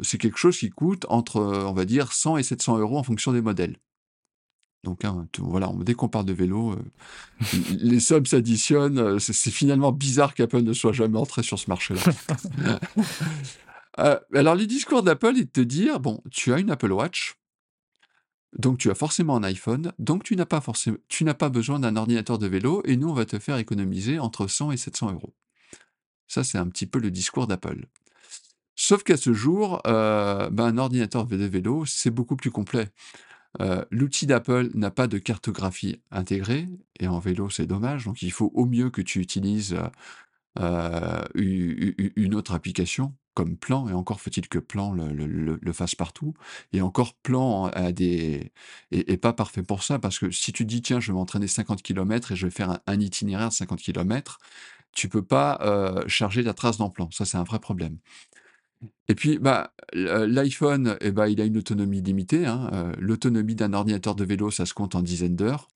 c'est 0.03 0.17
quelque 0.17 0.39
chose 0.39 0.57
qui 0.57 0.71
coûte 0.71 1.05
entre, 1.11 1.41
on 1.41 1.75
va 1.75 1.85
dire, 1.85 2.13
100 2.13 2.39
et 2.39 2.43
700 2.43 2.79
euros 2.79 2.99
en 2.99 3.03
fonction 3.03 3.33
des 3.33 3.43
modèles. 3.43 3.77
Donc 4.85 5.05
hein, 5.05 5.27
voilà, 5.39 5.73
dès 5.81 5.95
qu'on 5.95 6.09
parle 6.09 6.27
de 6.27 6.33
vélo, 6.33 6.73
euh, 6.73 7.59
les 7.71 7.99
sommes 7.99 8.27
s'additionnent. 8.27 8.99
Euh, 8.99 9.19
c'est 9.19 9.51
finalement 9.51 9.91
bizarre 9.91 10.35
qu'Apple 10.35 10.61
ne 10.61 10.73
soit 10.73 10.93
jamais 10.93 11.19
entré 11.19 11.43
sur 11.43 11.59
ce 11.59 11.69
marché-là. 11.69 12.03
Euh, 14.01 14.19
alors 14.35 14.57
les 14.57 14.67
discours 14.67 15.05
d'Apple 15.05 15.37
est 15.37 15.45
de 15.45 15.51
te 15.51 15.61
dire, 15.61 16.01
bon, 16.01 16.21
tu 16.33 16.53
as 16.53 16.59
une 16.59 16.73
Apple 16.73 16.91
Watch, 16.91 17.37
donc 18.59 18.79
tu 18.79 18.91
as 18.91 18.97
forcément 18.97 19.37
un 19.37 19.45
iPhone, 19.45 19.93
donc 20.01 20.25
tu 20.25 20.35
n'as 20.35 20.47
pas, 20.47 20.61
forcément, 20.61 20.97
tu 21.07 21.23
n'as 21.23 21.35
pas 21.35 21.49
besoin 21.49 21.79
d'un 21.79 21.95
ordinateur 21.95 22.41
de 22.41 22.49
vélo, 22.49 22.83
et 22.87 22.97
nous, 22.97 23.09
on 23.09 23.15
va 23.15 23.25
te 23.25 23.39
faire 23.39 23.57
économiser 23.57 24.19
entre 24.19 24.49
100 24.49 24.73
et 24.73 24.77
700 24.77 25.13
euros. 25.13 25.33
Ça, 26.27 26.43
c'est 26.43 26.59
un 26.59 26.67
petit 26.67 26.87
peu 26.87 26.99
le 26.99 27.13
discours 27.13 27.47
d'Apple. 27.47 27.87
Sauf 28.75 29.05
qu'à 29.05 29.17
ce 29.17 29.33
jour, 29.33 29.81
ben, 29.85 30.59
un 30.59 30.79
ordinateur 30.79 31.25
de 31.25 31.37
vélo, 31.37 31.85
c'est 31.87 32.11
beaucoup 32.11 32.35
plus 32.35 32.51
complet. 32.51 32.89
Euh, 33.61 33.85
l'outil 33.91 34.27
d'Apple 34.27 34.71
n'a 34.75 34.91
pas 34.91 35.07
de 35.07 35.19
cartographie 35.19 36.01
intégrée, 36.11 36.69
et 37.01 37.09
en 37.09 37.19
vélo 37.19 37.51
c'est 37.51 37.67
dommage, 37.67 38.05
donc 38.05 38.23
il 38.23 38.33
faut 38.33 38.51
au 38.55 38.67
mieux 38.67 38.91
que 38.91 39.03
tu 39.03 39.21
utilises 39.21 39.77
euh, 40.59 41.23
une 41.35 42.35
autre 42.35 42.55
application 42.55 43.15
comme 43.35 43.57
Plan, 43.57 43.89
et 43.89 43.93
encore 43.93 44.21
faut-il 44.21 44.49
que 44.49 44.59
Plan 44.59 44.93
le, 44.93 45.73
fasse 45.73 45.95
partout, 45.95 46.35
et 46.73 46.81
encore 46.81 47.15
Plan 47.15 47.67
a 47.67 47.93
des 47.93 48.53
est, 48.93 49.17
pas 49.17 49.33
parfait 49.33 49.63
pour 49.63 49.83
ça, 49.83 49.99
parce 49.99 50.19
que 50.19 50.31
si 50.31 50.53
tu 50.53 50.65
dis 50.65 50.83
tiens 50.83 51.01
je 51.01 51.13
vais 51.13 51.19
m'entraîner 51.19 51.49
50 51.49 51.83
km 51.83 52.33
et 52.33 52.37
je 52.37 52.47
vais 52.47 52.53
faire 52.53 52.79
un, 52.87 53.01
itinéraire 53.01 53.49
de 53.49 53.55
50 53.55 53.81
km, 53.81 54.39
tu 54.93 55.09
peux 55.09 55.25
pas 55.25 55.59
euh, 55.63 56.05
charger 56.07 56.43
la 56.43 56.55
trace 56.55 56.79
dans 56.79 56.91
Plan, 56.91 57.11
ça 57.11 57.25
c'est 57.25 57.37
un 57.37 57.45
vrai 57.45 57.59
problème. 57.59 57.99
Et 59.09 59.15
puis, 59.15 59.39
bah, 59.39 59.75
l'iPhone, 59.93 60.97
eh 61.01 61.11
bah, 61.11 61.29
il 61.29 61.41
a 61.41 61.45
une 61.45 61.59
autonomie 61.59 62.01
limitée. 62.01 62.47
Hein, 62.47 62.71
euh, 62.73 62.93
l'autonomie 62.99 63.55
d'un 63.55 63.73
ordinateur 63.73 64.15
de 64.15 64.25
vélo, 64.25 64.51
ça 64.51 64.67
se 64.67 64.75
compte 64.75 64.95
en 64.95 65.03
dizaines 65.03 65.37
d'heures. 65.37 65.69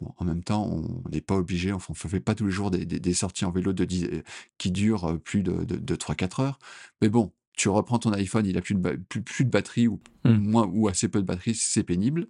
Bon, 0.00 0.12
en 0.18 0.24
même 0.24 0.42
temps, 0.42 0.66
on 0.66 1.02
n'est 1.10 1.20
pas 1.20 1.36
obligé, 1.36 1.72
enfin, 1.72 1.92
on 1.94 2.06
ne 2.06 2.10
fait 2.10 2.20
pas 2.20 2.34
tous 2.34 2.46
les 2.46 2.50
jours 2.50 2.70
des, 2.70 3.14
sorties 3.14 3.44
en 3.44 3.50
vélo 3.50 3.72
de 3.72 3.86
qui 4.58 4.70
durent 4.70 5.10
euh, 5.10 5.18
plus 5.18 5.42
de, 5.42 5.64
de, 5.64 5.96
3-4 5.96 6.42
heures. 6.42 6.58
Mais 7.02 7.08
bon, 7.08 7.32
tu 7.56 7.68
reprends 7.68 7.98
ton 7.98 8.12
iPhone, 8.12 8.46
il 8.46 8.56
a 8.56 8.62
plus 8.62 8.74
de, 8.74 8.96
plus, 9.08 9.44
de 9.44 9.50
batterie 9.50 9.88
ou, 9.88 10.00
mmh. 10.24 10.30
moins, 10.32 10.66
ou 10.66 10.88
assez 10.88 11.08
peu 11.08 11.20
de 11.20 11.26
batterie, 11.26 11.54
c'est 11.54 11.82
pénible. 11.82 12.28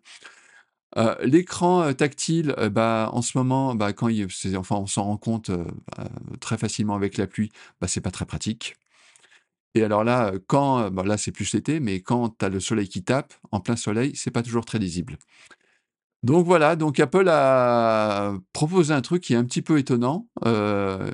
Euh, 0.97 1.15
l'écran 1.23 1.93
tactile, 1.95 2.55
bah, 2.73 3.11
en 3.13 3.23
ce 3.23 3.39
moment, 3.39 3.77
bah, 3.77 3.93
quand 3.93 4.09
il, 4.09 4.27
enfin, 4.57 4.77
on 4.77 4.87
s'en 4.87 5.05
rend 5.05 5.17
compte 5.17 5.51
bah, 5.51 6.09
très 6.41 6.59
facilement 6.59 6.97
avec 6.97 7.17
la 7.17 7.29
pluie, 7.29 7.51
bah, 7.81 7.87
c'est 7.87 8.01
pas 8.01 8.11
très 8.11 8.27
pratique. 8.27 8.77
Et 9.75 9.85
alors 9.85 10.05
là, 10.05 10.33
quand, 10.47 10.91
là 11.05 11.17
c'est 11.17 11.33
plus 11.33 11.53
l'été, 11.55 11.81
mais 11.81 12.01
quand 12.01 12.39
tu 12.39 12.45
as 12.45 12.49
le 12.49 12.61
soleil 12.61 12.89
qui 12.89 13.05
tape, 13.05 13.35
en 13.53 13.61
plein 13.61 13.77
soleil, 13.77 14.13
c'est 14.17 14.31
pas 14.31 14.43
toujours 14.43 14.65
très 14.65 14.79
lisible. 14.79 15.17
Donc 16.23 16.45
voilà, 16.45 16.77
donc 16.77 17.01
Apple 17.01 17.29
a 17.29 18.35
proposé 18.53 18.93
un 18.93 19.01
truc 19.01 19.23
qui 19.23 19.33
est 19.33 19.37
un 19.37 19.45
petit 19.45 19.63
peu 19.63 19.79
étonnant, 19.79 20.29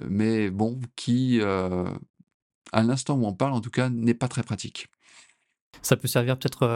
mais 0.09 0.51
bon, 0.51 0.81
qui, 0.97 1.41
à 1.41 2.83
l'instant 2.83 3.15
où 3.17 3.25
on 3.27 3.35
parle, 3.35 3.53
en 3.53 3.61
tout 3.61 3.71
cas, 3.71 3.89
n'est 3.89 4.15
pas 4.15 4.29
très 4.29 4.43
pratique. 4.43 4.89
Ça 5.83 5.97
peut 5.97 6.09
servir 6.09 6.39
peut-être 6.39 6.67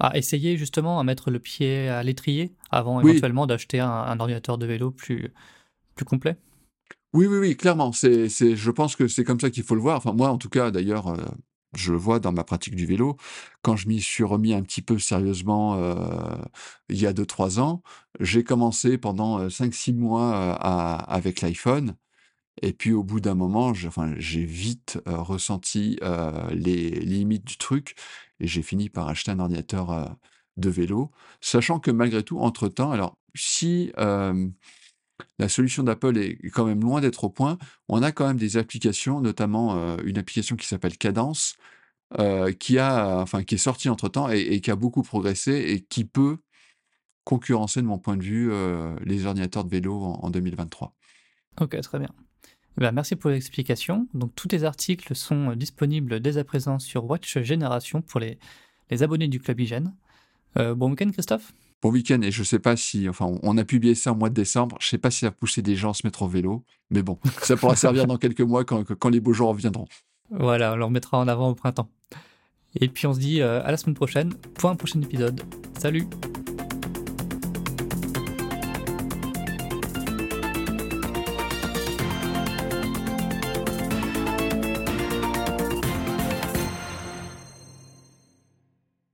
à 0.00 0.16
essayer 0.16 0.56
justement 0.56 0.98
à 0.98 1.04
mettre 1.04 1.30
le 1.30 1.38
pied 1.38 1.88
à 1.88 2.02
l'étrier 2.02 2.52
avant 2.70 3.00
éventuellement 3.00 3.46
d'acheter 3.46 3.80
un, 3.80 4.18
ordinateur 4.18 4.58
de 4.58 4.66
vélo 4.66 4.90
plus, 4.90 5.32
plus 5.94 6.04
complet? 6.04 6.36
Oui, 7.12 7.26
oui, 7.26 7.38
oui, 7.38 7.56
clairement. 7.56 7.92
C'est, 7.92 8.28
c'est, 8.28 8.56
je 8.56 8.70
pense 8.70 8.96
que 8.96 9.08
c'est 9.08 9.24
comme 9.24 9.40
ça 9.40 9.50
qu'il 9.50 9.62
faut 9.62 9.74
le 9.74 9.80
voir. 9.80 9.96
Enfin, 9.96 10.12
moi, 10.12 10.28
en 10.30 10.38
tout 10.38 10.48
cas, 10.48 10.70
d'ailleurs, 10.70 11.08
euh, 11.08 11.16
je 11.74 11.92
le 11.92 11.98
vois 11.98 12.20
dans 12.20 12.32
ma 12.32 12.44
pratique 12.44 12.74
du 12.76 12.86
vélo. 12.86 13.16
Quand 13.62 13.76
je 13.76 13.88
m'y 13.88 14.00
suis 14.00 14.24
remis 14.24 14.54
un 14.54 14.62
petit 14.62 14.82
peu 14.82 14.98
sérieusement 14.98 15.76
il 16.88 16.98
y 16.98 17.06
a 17.06 17.12
2-3 17.12 17.60
ans, 17.60 17.82
j'ai 18.20 18.44
commencé 18.44 18.98
pendant 18.98 19.46
5-6 19.48 19.94
mois 19.94 20.54
avec 20.54 21.40
l'iPhone. 21.40 21.96
Et 22.62 22.72
puis 22.72 22.92
au 22.92 23.04
bout 23.04 23.20
d'un 23.20 23.34
moment, 23.34 23.74
j'ai 23.74 24.44
vite 24.44 24.98
ressenti 25.06 25.98
les, 26.50 26.90
limites 26.90 27.44
du 27.44 27.58
truc 27.58 27.96
et 28.40 28.46
j'ai 28.46 28.62
fini 28.62 28.88
par 28.88 29.08
acheter 29.08 29.30
un 29.32 29.40
ordinateur 29.40 30.16
de 30.56 30.70
vélo, 30.70 31.10
sachant 31.40 31.78
que 31.78 31.90
malgré 31.90 32.22
tout, 32.22 32.38
entre-temps, 32.38 32.90
alors 32.90 33.18
si 33.34 33.92
la 35.38 35.48
solution 35.48 35.82
d'Apple 35.82 36.18
est 36.18 36.50
quand 36.50 36.64
même 36.64 36.80
loin 36.80 37.00
d'être 37.00 37.24
au 37.24 37.30
point, 37.30 37.58
on 37.88 38.02
a 38.02 38.12
quand 38.12 38.26
même 38.26 38.36
des 38.36 38.56
applications, 38.56 39.20
notamment 39.20 39.96
une 39.98 40.18
application 40.18 40.56
qui 40.56 40.66
s'appelle 40.66 40.96
Cadence, 40.96 41.56
qui, 42.58 42.78
a, 42.78 43.18
enfin, 43.18 43.42
qui 43.42 43.56
est 43.56 43.58
sortie 43.58 43.88
entre-temps 43.88 44.28
et, 44.30 44.60
qui 44.60 44.70
a 44.70 44.76
beaucoup 44.76 45.02
progressé 45.02 45.52
et 45.52 45.80
qui 45.80 46.04
peut 46.04 46.38
concurrencer, 47.24 47.82
de 47.82 47.86
mon 47.86 47.98
point 47.98 48.16
de 48.16 48.22
vue, 48.22 48.50
les 49.04 49.26
ordinateurs 49.26 49.64
de 49.64 49.70
vélo 49.70 49.94
en, 49.94 50.30
2023. 50.30 50.94
Ok, 51.60 51.80
très 51.80 51.98
bien. 51.98 52.10
Eh 52.78 52.82
ben, 52.82 52.92
merci 52.92 53.16
pour 53.16 53.30
l'explication. 53.30 54.06
Donc 54.12 54.34
tous 54.34 54.48
tes 54.48 54.64
articles 54.64 55.14
sont 55.14 55.54
disponibles 55.56 56.20
dès 56.20 56.36
à 56.36 56.44
présent 56.44 56.78
sur 56.78 57.04
Watch 57.04 57.38
Génération 57.38 58.02
pour 58.02 58.20
les, 58.20 58.38
les 58.90 59.02
abonnés 59.02 59.28
du 59.28 59.40
Club 59.40 59.60
Hygiène. 59.60 59.94
Euh, 60.58 60.74
bon 60.74 60.90
week-end, 60.90 61.10
Christophe 61.10 61.52
Bon 61.82 61.90
week-end, 61.90 62.20
et 62.22 62.30
je 62.30 62.42
sais 62.42 62.58
pas 62.58 62.74
si, 62.74 63.08
enfin, 63.08 63.30
on 63.42 63.58
a 63.58 63.64
publié 63.64 63.94
ça 63.94 64.12
au 64.12 64.14
mois 64.14 64.30
de 64.30 64.34
décembre, 64.34 64.76
je 64.80 64.88
sais 64.88 64.98
pas 64.98 65.10
si 65.10 65.20
ça 65.20 65.26
a 65.26 65.30
poussé 65.30 65.60
des 65.60 65.76
gens 65.76 65.90
à 65.90 65.94
se 65.94 66.06
mettre 66.06 66.22
au 66.22 66.28
vélo, 66.28 66.64
mais 66.90 67.02
bon, 67.02 67.18
ça 67.42 67.56
pourra 67.56 67.76
servir 67.76 68.06
dans 68.06 68.16
quelques 68.16 68.40
mois 68.40 68.64
quand, 68.64 68.82
quand 68.94 69.08
les 69.10 69.20
beaux 69.20 69.34
jours 69.34 69.50
reviendront. 69.50 69.86
Voilà, 70.30 70.72
on 70.72 70.76
le 70.76 70.84
remettra 70.84 71.18
en 71.18 71.28
avant 71.28 71.50
au 71.50 71.54
printemps. 71.54 71.88
Et 72.80 72.88
puis 72.88 73.06
on 73.06 73.14
se 73.14 73.20
dit 73.20 73.40
euh, 73.40 73.62
à 73.64 73.70
la 73.70 73.76
semaine 73.76 73.94
prochaine 73.94 74.34
pour 74.54 74.70
un 74.70 74.76
prochain 74.76 75.00
épisode. 75.00 75.40
Salut 75.78 76.06